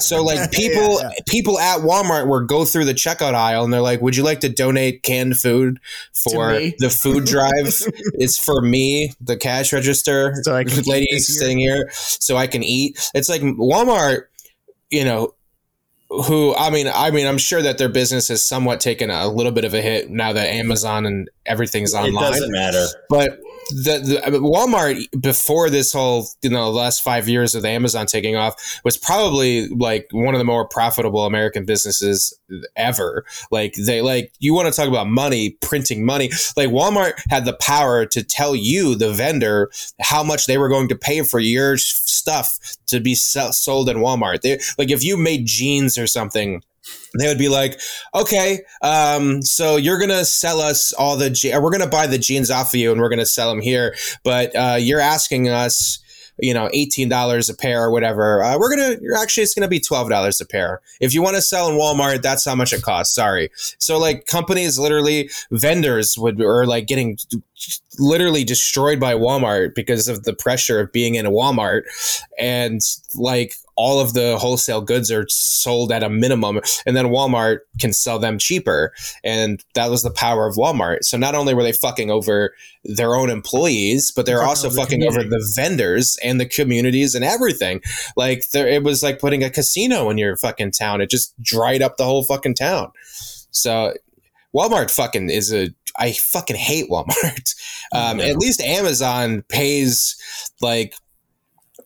[0.00, 1.22] So like people Yeah, yeah.
[1.26, 4.40] people at Walmart were go through the checkout aisle and they're like, "Would you like
[4.40, 5.80] to donate canned food
[6.12, 7.52] for the food drive?
[8.14, 12.62] it's for me, the cash register So I can lady sitting here, so I can
[12.62, 14.24] eat." It's like Walmart,
[14.90, 15.34] you know,
[16.08, 19.52] who I mean, I mean, I'm sure that their business has somewhat taken a little
[19.52, 22.86] bit of a hit now that Amazon and everything's It online doesn't matter.
[23.08, 23.38] but
[23.70, 28.36] the, the Walmart before this whole you know the last five years of Amazon taking
[28.36, 32.36] off was probably like one of the more profitable American businesses
[32.76, 33.24] ever.
[33.50, 36.30] Like they like you want to talk about money, printing money.
[36.56, 40.88] Like Walmart had the power to tell you the vendor how much they were going
[40.88, 44.42] to pay for your stuff to be sold in Walmart.
[44.42, 46.62] They like if you made jeans or something
[47.18, 47.80] they would be like,
[48.14, 52.50] okay, um, so you're gonna sell us all the, je- we're gonna buy the jeans
[52.50, 53.94] off of you, and we're gonna sell them here,
[54.24, 55.98] but uh, you're asking us,
[56.42, 58.42] you know, eighteen dollars a pair or whatever.
[58.42, 60.80] Uh, we're gonna, you're actually, it's gonna be twelve dollars a pair.
[60.98, 63.14] If you want to sell in Walmart, that's how much it costs.
[63.14, 63.50] Sorry.
[63.78, 67.18] So like companies, literally, vendors would are like getting
[68.00, 71.82] literally destroyed by Walmart because of the pressure of being in a Walmart,
[72.38, 72.80] and
[73.14, 77.94] like all of the wholesale goods are sold at a minimum and then Walmart can
[77.94, 78.92] sell them cheaper.
[79.24, 81.04] And that was the power of Walmart.
[81.04, 85.02] So not only were they fucking over their own employees but they're also the fucking
[85.04, 87.80] over the vendors and the communities and everything.
[88.16, 91.00] Like there it was like putting a casino in your fucking town.
[91.00, 92.92] It just dried up the whole fucking town.
[93.50, 93.94] So
[94.54, 95.70] Walmart fucking is a
[96.00, 97.54] I fucking hate Walmart.
[97.92, 98.26] Um, Yeah.
[98.26, 100.14] At least Amazon pays
[100.60, 100.94] like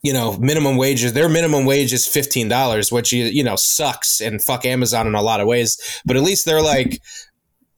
[0.02, 1.14] you know minimum wages.
[1.14, 5.14] Their minimum wage is fifteen dollars, which you you know sucks and fuck Amazon in
[5.14, 5.78] a lot of ways.
[6.04, 7.00] But at least they're like.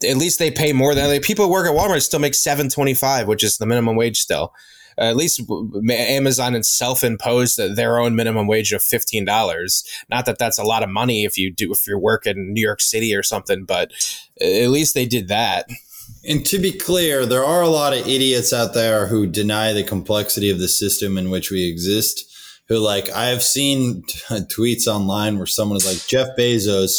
[0.06, 2.92] At least they pay more than people who work at Walmart still make seven twenty
[2.94, 4.52] five, which is the minimum wage still.
[4.98, 5.42] Uh, at least
[5.90, 9.84] Amazon and self-imposed their own minimum wage of fifteen dollars.
[10.10, 12.60] Not that that's a lot of money if you do if you work in New
[12.60, 13.92] York City or something, but
[14.40, 15.66] at least they did that.
[16.28, 19.84] And to be clear, there are a lot of idiots out there who deny the
[19.84, 22.24] complexity of the system in which we exist.
[22.68, 26.94] Who like I have seen t- tweets online where someone is like Jeff Bezos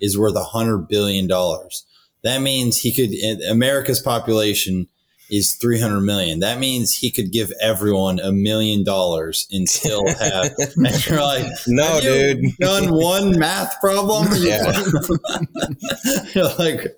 [0.00, 1.86] is worth a hundred billion dollars.
[2.24, 3.12] That means he could
[3.48, 4.88] America's population
[5.32, 6.40] is 300 million.
[6.40, 10.52] That means he could give everyone a million dollars and still have.
[10.76, 12.56] and you're like, No, you dude.
[12.58, 14.28] done one math problem?
[14.42, 14.70] Yeah.
[16.34, 16.96] You're like,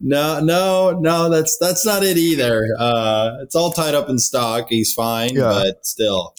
[0.00, 2.66] no, no, no, that's that's not it either.
[2.78, 4.66] Uh, it's all tied up in stock.
[4.68, 5.42] He's fine, Yeah.
[5.52, 6.34] but still.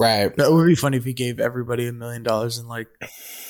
[0.00, 0.34] Right.
[0.36, 2.88] That would be funny if he gave everybody a million dollars in like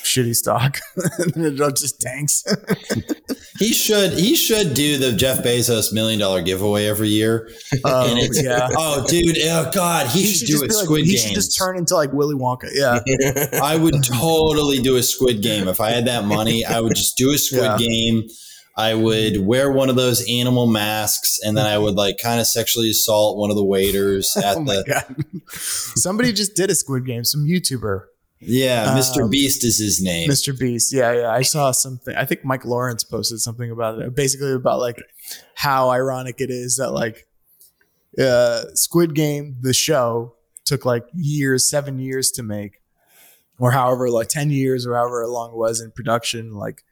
[0.03, 0.79] shitty stock.
[1.35, 2.43] and it just tanks.
[3.59, 7.51] He should he should do the Jeff Bezos million dollar giveaway every year.
[7.85, 8.69] Oh, yeah.
[8.75, 9.37] Oh, dude!
[9.43, 10.07] Oh, God!
[10.07, 12.33] He, should, do just a be like- Squid He should just turn into like Willy
[12.33, 12.69] Wonka.
[12.73, 13.01] Yeah.
[13.61, 16.65] I would totally do a Squid Game if I had that money.
[16.65, 17.77] I would just do a Squid Yeah.
[17.77, 18.27] Game.
[18.77, 22.47] I would wear one of those animal masks, and then I would like kind of
[22.47, 24.83] sexually assault one of the waiters at oh the.
[24.87, 25.15] god.
[25.51, 27.23] Somebody just did a Squid Game.
[27.25, 28.05] Some YouTuber,
[28.39, 29.23] Yeah, Mr.
[29.23, 30.29] Um, Beast is his name.
[30.29, 30.57] Mr.
[30.57, 30.93] Beast.
[30.93, 31.29] Yeah, yeah.
[31.29, 32.15] I saw something.
[32.15, 34.15] I think Mike Lawrence posted something about it.
[34.15, 34.97] Basically about like
[35.55, 37.27] how ironic it is that like
[38.17, 42.81] uh, Squid Game, the show, took like years, seven years to make,
[43.59, 46.53] or however, like ten years or however long it was in production.
[46.53, 46.83] Like,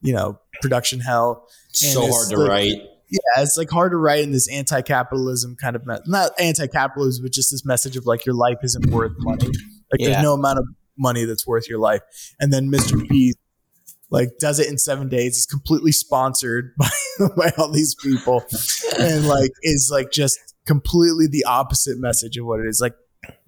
[0.00, 1.46] you know, production hell.
[1.72, 2.72] so hard to like- write.
[3.10, 7.32] yeah, it's like hard to write in this anti-capitalism kind of me- not anti-capitalism, but
[7.32, 9.46] just this message of like your life isn't worth money.
[9.92, 10.10] Like Yeah.
[10.10, 10.66] there's no amount of
[10.98, 12.02] money that's worth your life.
[12.40, 13.06] And then Mr.
[13.08, 13.38] Beast
[14.10, 15.36] like does it in seven days.
[15.36, 16.88] It's completely sponsored by
[17.36, 18.44] by all these people,
[18.98, 22.80] and like is like just completely the opposite message of what it is.
[22.80, 22.94] Like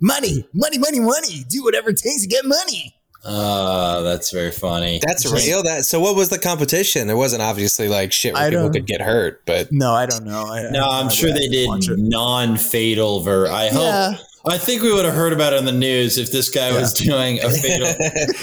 [0.00, 1.44] money, money, money, money.
[1.48, 2.94] Do whatever it takes to get money.
[3.24, 5.00] Uh, that's very funny.
[5.06, 5.62] That's Just- real.
[5.62, 6.00] That so.
[6.00, 7.10] What was the competition?
[7.10, 10.24] It wasn't obviously like shit where I people could get hurt, but No, I don't
[10.24, 10.46] know.
[10.46, 11.68] I, no, I, I'm sure they did
[11.98, 13.20] non-fatal.
[13.20, 14.20] Ver, I hope.
[14.46, 16.94] I think we would have heard about it in the news if this guy was
[16.94, 17.88] doing a fatal.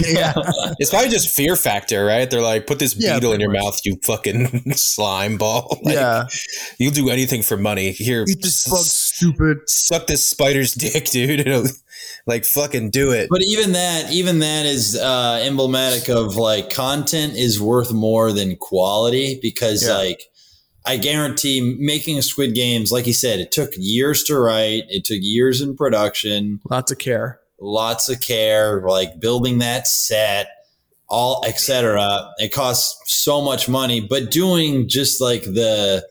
[0.08, 0.32] yeah.
[0.78, 2.30] it's probably just fear factor, right?
[2.30, 3.62] They're like, put this Yeah, beetle in your much.
[3.64, 5.76] mouth, you fucking slime ball.
[5.82, 6.26] Like, yeah.
[6.78, 7.90] you'll do anything for money.
[7.90, 8.78] Here, Eat this bug
[9.18, 9.58] stupid.
[9.68, 11.40] Suck this spider's dick, dude.
[11.40, 11.66] It'll,
[12.26, 13.28] like fucking do it.
[13.30, 18.56] But even that, even that is uh, emblematic of like content is worth more than
[18.56, 19.94] quality because Yeah.
[19.94, 20.22] like
[20.86, 25.18] I guarantee making Squid Games, like you said, it took years to write, it took
[25.20, 27.40] years in production, Lots of care.
[27.60, 30.48] lots of care, like building that set,
[31.08, 32.30] all etc.
[32.38, 36.06] It costs so much money, but doing just like the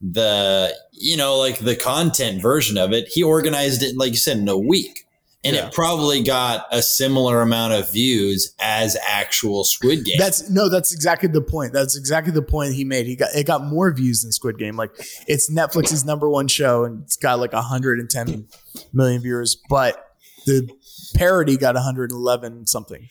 [0.00, 4.38] the you know like the content version of it, he organized it like you said
[4.38, 5.00] in a week.
[5.46, 5.66] And Yeah.
[5.66, 10.16] it probably got a similar amount of views as actual Squid Game.
[10.18, 11.74] That's no, that's exactly the point.
[11.74, 13.04] That's exactly the point he made.
[13.04, 14.74] He got it got more views than Squid Game.
[14.76, 14.92] Like
[15.28, 18.48] it's Netflix's number one show, and it's got like 110
[18.94, 19.54] million viewers.
[19.68, 20.02] But
[20.46, 20.66] the
[21.14, 23.08] parody got 111 something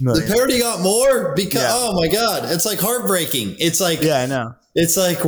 [0.00, 1.70] the parody got more because Yeah.
[1.72, 3.56] oh my god, it's like heartbreaking.
[3.58, 4.54] It's like yeah, I know.
[4.74, 5.18] It's like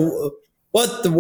[0.73, 1.11] what the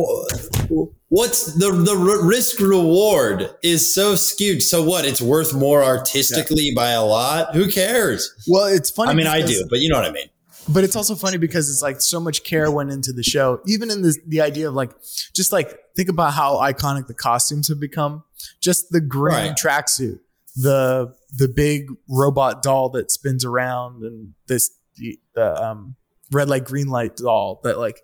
[1.08, 4.62] what's the the risk reward is so skewed.
[4.62, 5.04] So what?
[5.04, 7.54] It's worth more artistically by a lot.
[7.54, 8.32] Who cares?
[8.48, 9.10] Well, it's funny.
[9.10, 10.26] I mean, I do, but you know what I mean.
[10.68, 13.90] but it's also funny because it's like so much care went into the show even
[13.90, 14.92] in the the idea of like
[15.34, 18.22] just like think about how iconic the costumes have become
[18.60, 19.56] just the green Right.
[19.56, 20.20] tracksuit
[20.54, 25.96] the the big robot doll that spins around and this the, the um
[26.30, 28.02] red light green light doll that like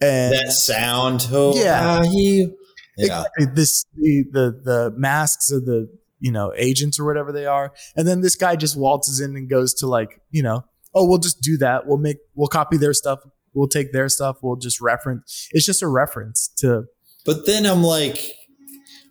[0.00, 1.28] and That sound.
[1.30, 1.98] Oh, Yeah.
[2.00, 2.56] ah, you-
[2.98, 3.24] yeah.
[3.24, 3.46] Exactly.
[3.54, 5.88] this the, the the masks of the
[6.18, 9.50] you know agents or whatever they are and then this guy just waltzes in and
[9.50, 12.94] goes to like you know oh we'll just do that we'll make we'll copy their
[12.94, 13.18] stuff
[13.52, 16.84] we'll take their stuff we'll just reference it's just a reference to
[17.26, 18.18] But then I'm like,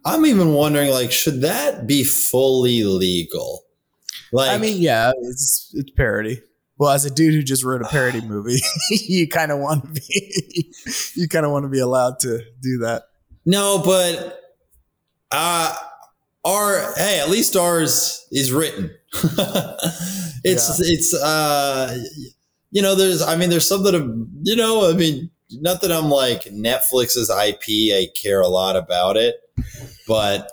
[0.03, 3.65] I'm even wondering, like, should that be fully legal?
[4.31, 6.41] Like, i mean yeah it's it's parody
[6.77, 8.59] well as a dude who just wrote a parody movie
[8.91, 10.73] you kind of want to be
[11.15, 13.03] you kind of want to be allowed to do that
[13.45, 14.41] No, but
[15.31, 15.75] uh
[16.45, 18.91] our hey, at least ours is written.
[20.43, 22.03] it's it's uh
[22.71, 26.09] you know, there's I mean there's something of you know, I mean, not that I'm
[26.09, 29.35] like Netflix's IP, I care a lot about it,
[30.07, 30.51] but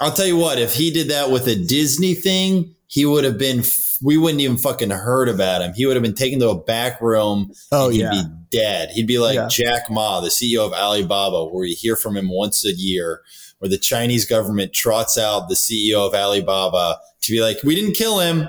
[0.00, 3.38] I'll tell you what, if he did that with a Disney thing, he would have
[3.38, 3.62] been
[4.02, 5.72] we wouldn't even fucking heard about him.
[5.74, 8.90] He would have been taken to a back room oh he'd yeah be dead.
[8.90, 9.48] He'd be like Yeah.
[9.48, 13.22] Jack Ma, the CEO of Alibaba, where you hear from him once a year,
[13.58, 17.94] where the Chinese government trots out the CEO of Alibaba to be like, we didn't
[17.94, 18.48] kill him.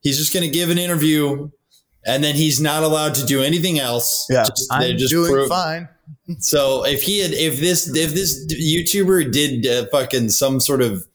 [0.00, 1.50] He's just going to give an interview.
[2.06, 4.26] And then he's not allowed to do anything else.
[4.28, 5.88] yeah Just- i'm just doing prove- fine
[6.40, 11.06] So if he had, if this, if this YouTuber did uh, fucking some sort of,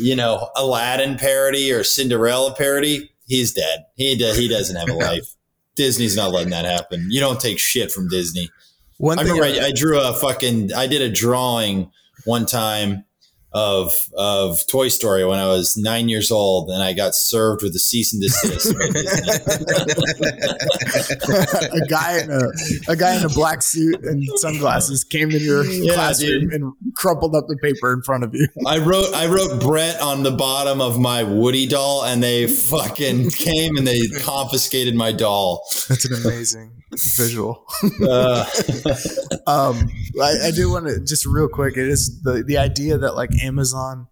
[0.00, 3.84] you know, Aladdin parody or Cinderella parody, he's dead.
[3.96, 5.34] He he doesn't have a life.
[5.76, 7.06] Disney's not letting that happen.
[7.10, 8.50] You don't take shit from Disney.
[8.98, 11.90] one I remember I, I drew a fucking, I did a drawing
[12.24, 13.04] one time
[13.52, 17.74] of of Toy Story when I was nine years old, and I got served with
[17.74, 18.74] a cease and desist.
[21.72, 25.64] a guy in a a guy in a black suit and sunglasses came in your
[25.64, 26.52] Yeah, classroom dude.
[26.52, 28.46] and crumpled up the paper in front of you.
[28.66, 33.30] I wrote I wrote Brett on the bottom of my Woody doll, and they fucking
[33.30, 35.62] came and they confiscated my doll.
[35.88, 36.82] That's an amazing
[37.16, 37.66] visual.
[38.06, 38.44] Uh,
[39.46, 39.90] Um,
[40.22, 41.76] I, I do want to just real quick.
[41.76, 44.06] It is the the idea that like Amazon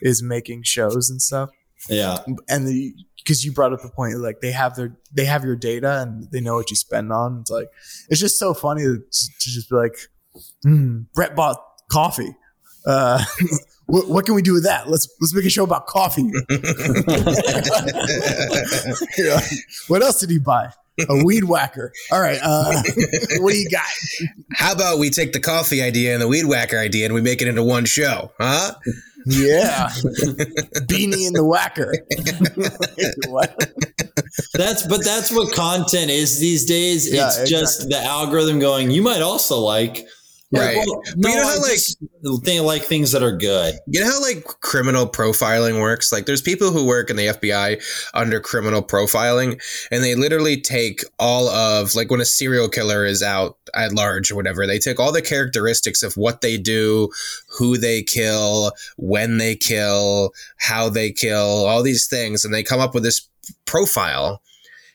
[0.00, 1.50] is making shows and stuff,
[1.90, 2.18] yeah,
[2.48, 5.56] and the because you brought up the point like they have their they have your
[5.56, 7.40] data and they know what you spend on.
[7.40, 7.68] It's like
[8.08, 9.96] it's just so funny to, to just be like,
[10.64, 11.60] mm, Brett bought
[11.90, 12.34] coffee.
[12.86, 13.22] Uh,
[13.88, 14.88] what, what can we do with that?
[14.88, 16.30] Let's let's make a show about coffee.
[19.18, 19.40] Yeah.
[19.88, 20.70] What else did he buy?
[21.08, 21.92] A weed whacker.
[22.12, 22.38] All right.
[22.42, 22.72] Uh,
[23.38, 23.84] what do you got?
[24.52, 27.40] How about we take the coffee idea and the weed whacker idea and we make
[27.40, 28.74] it into one show, huh?
[29.26, 29.88] Yeah.
[30.86, 31.94] Beanie and the whacker.
[33.28, 33.72] What?
[34.54, 37.12] that's but that's what content is these days.
[37.12, 38.90] Yeah, it's just the algorithm going.
[38.90, 40.06] You might also like.
[40.50, 40.76] Right.
[40.76, 43.74] well, But no, you know how, like- think like things that are good.
[43.86, 46.10] You know how like criminal profiling works?
[46.10, 47.82] Like there's people who work in the FBI
[48.14, 53.22] under criminal profiling and they literally take all of like when a serial killer is
[53.22, 57.10] out at large or whatever, they take all the characteristics of what they do,
[57.58, 62.80] who they kill, when they kill, how they kill, all these things and they come
[62.80, 63.28] up with this
[63.66, 64.40] profile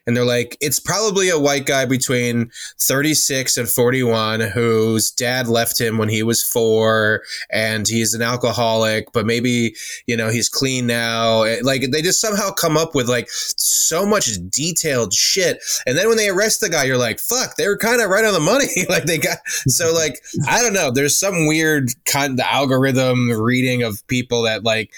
[0.06, 2.52] and they're like, it's probably a white guy between
[2.82, 9.12] 36 and 41 whose dad left him when he was four and he's an alcoholic,
[9.14, 9.76] but maybe,
[10.06, 11.44] you know, he's clean now.
[11.44, 15.60] Eh, like they just somehow come up with like so much detailed shit.
[15.86, 18.26] And then when they arrest the guy, you're like, fuck, they were kind of right
[18.26, 18.68] on the money.
[18.90, 19.38] like they got,
[19.68, 20.92] so like, I don't know.
[20.92, 24.92] There's some weird kind of algorithm reading of people that like,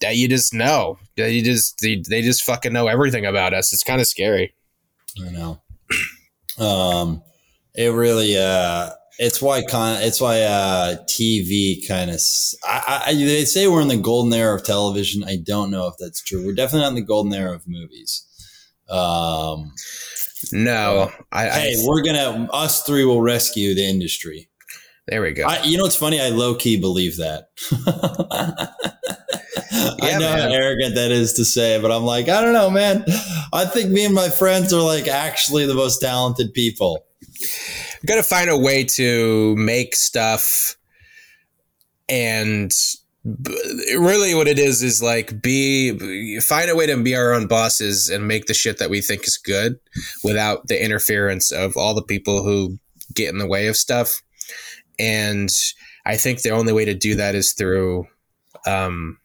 [0.00, 0.98] that you just know.
[1.16, 3.72] That you just they, they just fucking know everything about us.
[3.72, 4.54] It's kind of scary.
[5.24, 5.60] I know.
[6.58, 7.22] Um,
[7.76, 12.20] it really uh, it's why con it's why uh TV kind of
[12.64, 15.24] I, I they say we're in the golden era of television.
[15.24, 16.44] I don't know if that's true.
[16.44, 18.24] We're definitely not in the golden era of movies.
[18.88, 19.72] Um,
[20.52, 24.47] no, I, hey, I, we're gonna us three will rescue the industry.
[25.08, 25.44] There we go.
[25.44, 26.20] I, you know what's funny?
[26.20, 27.48] I low key believe that.
[29.72, 30.38] yeah, I know man.
[30.38, 33.04] how arrogant that is to say, but I'm like, I don't know, man.
[33.52, 37.06] I think me and my friends are like actually the most talented people.
[37.40, 40.76] We got to find a way to make stuff
[42.10, 42.70] and
[43.96, 48.08] really what it is is like be find a way to be our own bosses
[48.08, 49.78] and make the shit that we think is good
[50.22, 52.78] without the interference of all the people who
[53.12, 54.22] get in the way of stuff
[54.98, 55.50] and
[56.06, 58.06] i think the only way to do that is through
[58.66, 59.18] um,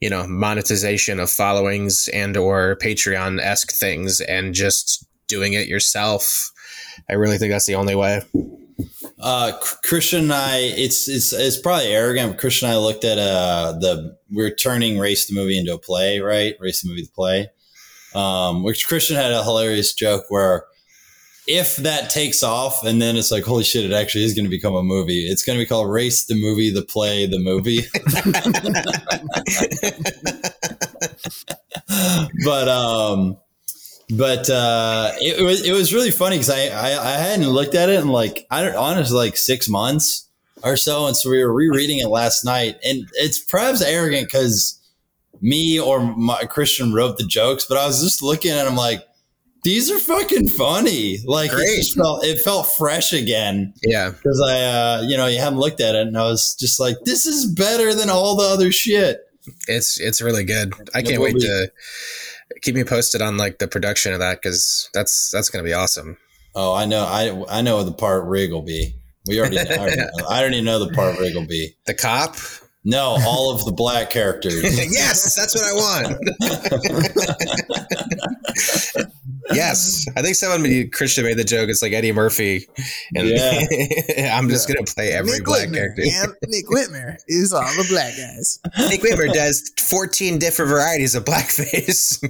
[0.00, 6.52] you know monetization of followings and or patreon esque things and just doing it yourself
[7.08, 8.22] i really think that's the only way
[9.20, 9.52] uh,
[9.84, 12.32] Christian and I, it's, it's, it's probably arrogant.
[12.32, 15.78] But Christian and I looked at, uh, the, we're turning race the movie into a
[15.78, 16.54] play, right?
[16.60, 17.50] Race the movie the play.
[18.14, 20.66] Um, which Christian had a hilarious joke where
[21.46, 24.50] if that takes off and then it's like, holy shit, it actually is going to
[24.50, 25.26] become a movie.
[25.26, 27.80] It's going to be called Race the Movie, the Play, the Movie.
[32.44, 33.36] but, um,
[34.10, 37.74] but uh, it, it, was it was really funny because I, I, I hadn't looked
[37.74, 40.28] at it in like I don't honestly like six months
[40.62, 44.78] or so, and so we were rereading it last night, and it's perhaps arrogant because
[45.40, 49.02] me or my, Christian wrote the jokes, but I was just looking at them like
[49.64, 51.18] these are fucking funny.
[51.24, 51.64] Like Great.
[51.64, 53.74] it just felt it felt fresh again.
[53.82, 56.78] Yeah, because I uh, you know you haven't looked at it, and I was just
[56.78, 59.20] like, this is better than all the other shit.
[59.66, 60.72] It's it's really good.
[60.94, 61.72] I can't wait to
[62.62, 66.18] keep me posted on like the production of that because that's that's gonna be awesome.
[66.54, 67.04] Oh, I know.
[67.04, 68.94] I I know the part Rig will be.
[69.26, 69.58] We already.
[69.58, 71.74] I already, know, I already know the part Rig will be.
[71.86, 72.36] The cop.
[72.84, 74.62] No, all of the black characters.
[74.92, 76.18] yes, that's what I want.
[79.52, 81.70] yes, I think someone made, Christian made the joke.
[81.70, 82.66] It's like Eddie Murphy,
[83.14, 83.62] and yeah.
[84.36, 84.74] I'm just yeah.
[84.74, 86.02] gonna play every Nick black Whitmer, character.
[86.46, 88.60] Nick Whitmer is all the black guys.
[88.90, 92.22] Nick Whitmer does 14 different varieties of blackface.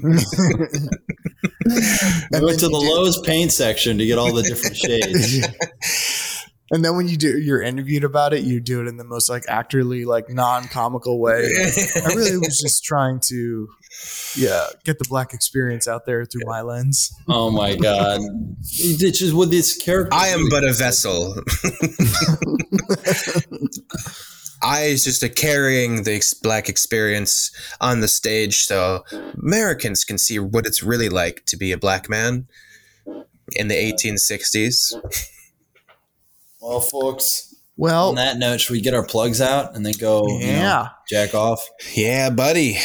[2.33, 5.45] I went to the Lowe's paint section to get all the different shades.
[6.75, 9.31] And then when you do you're interviewed about it, you do it in the most
[9.31, 11.45] like actorly, like non-comical way.
[12.05, 13.69] I really was just trying to
[14.35, 17.15] yeah, get the black experience out there through my lens.
[17.29, 18.23] Oh my god.
[18.61, 20.13] It's just with this character.
[20.13, 21.37] I am but a vessel.
[24.61, 29.05] I is just a carrying the black experience on the stage so
[29.41, 32.49] Americans can see what it's really like to be a black man
[33.55, 35.31] in the 1860s.
[36.65, 37.55] Well, folks.
[37.77, 40.25] Well, on that note, should we get our plugs out and then go?
[40.29, 40.47] Yeah.
[40.47, 41.61] You know, jack off.
[41.95, 42.79] Yeah, buddy.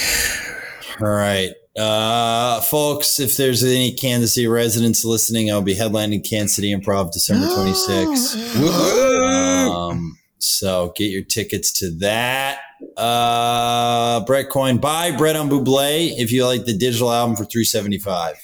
[0.99, 1.51] All right.
[1.77, 7.13] Uh, folks, if there's any Kansas City residents listening, I'll be headlining Kansas City Improv
[7.13, 9.69] December 26th.
[9.69, 12.59] um, so get your tickets to that.
[12.97, 18.35] Uh, Brett Coin, buy Brett on Buble if you like the digital album for 375.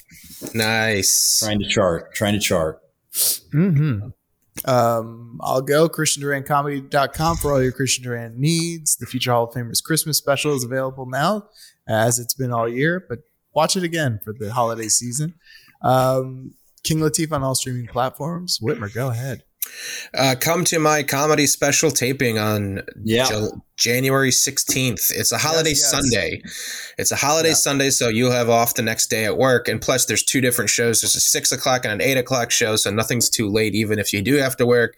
[0.54, 1.40] Nice.
[1.44, 2.80] Trying to chart, trying to chart.
[3.14, 4.10] Mm-hmm.
[4.64, 8.95] Um, I'll go ChristianDurantComedy.com for all your Christian Durant needs.
[8.95, 11.49] The Future Hall of Famers Christmas special is available now,
[11.88, 13.20] as it's been all year, but
[13.53, 15.36] watch it again for the holiday season.
[15.82, 16.53] Um,
[16.84, 18.60] King Latif on all streaming platforms.
[18.60, 19.43] Whitmer, go ahead.
[20.13, 23.47] Uh, come to my comedy special taping on yeah.
[23.78, 25.11] January 16th.
[25.11, 25.91] It's a holiday yes, yes.
[25.91, 26.41] Sunday.
[26.97, 27.55] It's a holiday yeah.
[27.55, 29.68] Sunday, so you'll have off the next day at work.
[29.68, 31.01] And plus, there's two different shows.
[31.01, 34.13] There's a six o'clock and an eight o'clock show, so nothing's too late, even if
[34.13, 34.95] you do have to work.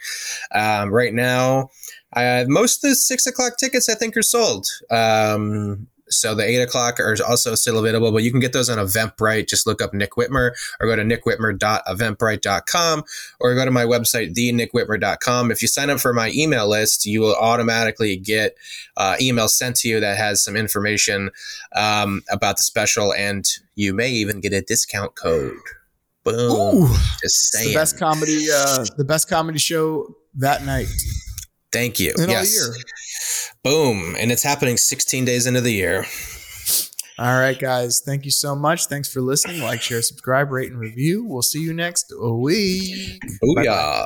[0.54, 1.70] Um, right now,
[2.14, 4.68] I, most of the six o'clock tickets I think are sold.
[4.90, 8.78] Um, So the eight o'clock are also still available, but you can get those on
[8.78, 9.48] Eventbrite.
[9.48, 13.04] Just look up Nick Whitmer or go to nickwhitmer.eventbrite.com
[13.40, 15.52] or go to my website, thenickwhitmer.com.
[15.52, 18.56] If you sign up for my email list, you will automatically get
[18.96, 21.32] uh, email sent to you that has some information
[21.76, 23.46] um, about the special, and
[23.76, 25.54] you may even get a discount code.
[26.24, 26.52] Boom.
[26.52, 26.88] Ooh,
[27.22, 27.70] Just saying.
[27.70, 30.88] the best comedy, uh, the best comedy show that night
[31.72, 32.14] Thank you.
[32.18, 32.60] yes.
[32.60, 32.76] all year.
[33.64, 34.16] Boom.
[34.18, 36.06] And it's happening 16 days into the year.
[37.20, 38.02] All right, guys.
[38.06, 38.86] Thank you so much.
[38.86, 39.62] Thanks for listening.
[39.62, 41.26] Like, share, subscribe, rate, and review.
[41.26, 43.22] We'll see you next week.
[43.44, 44.06] Booyah.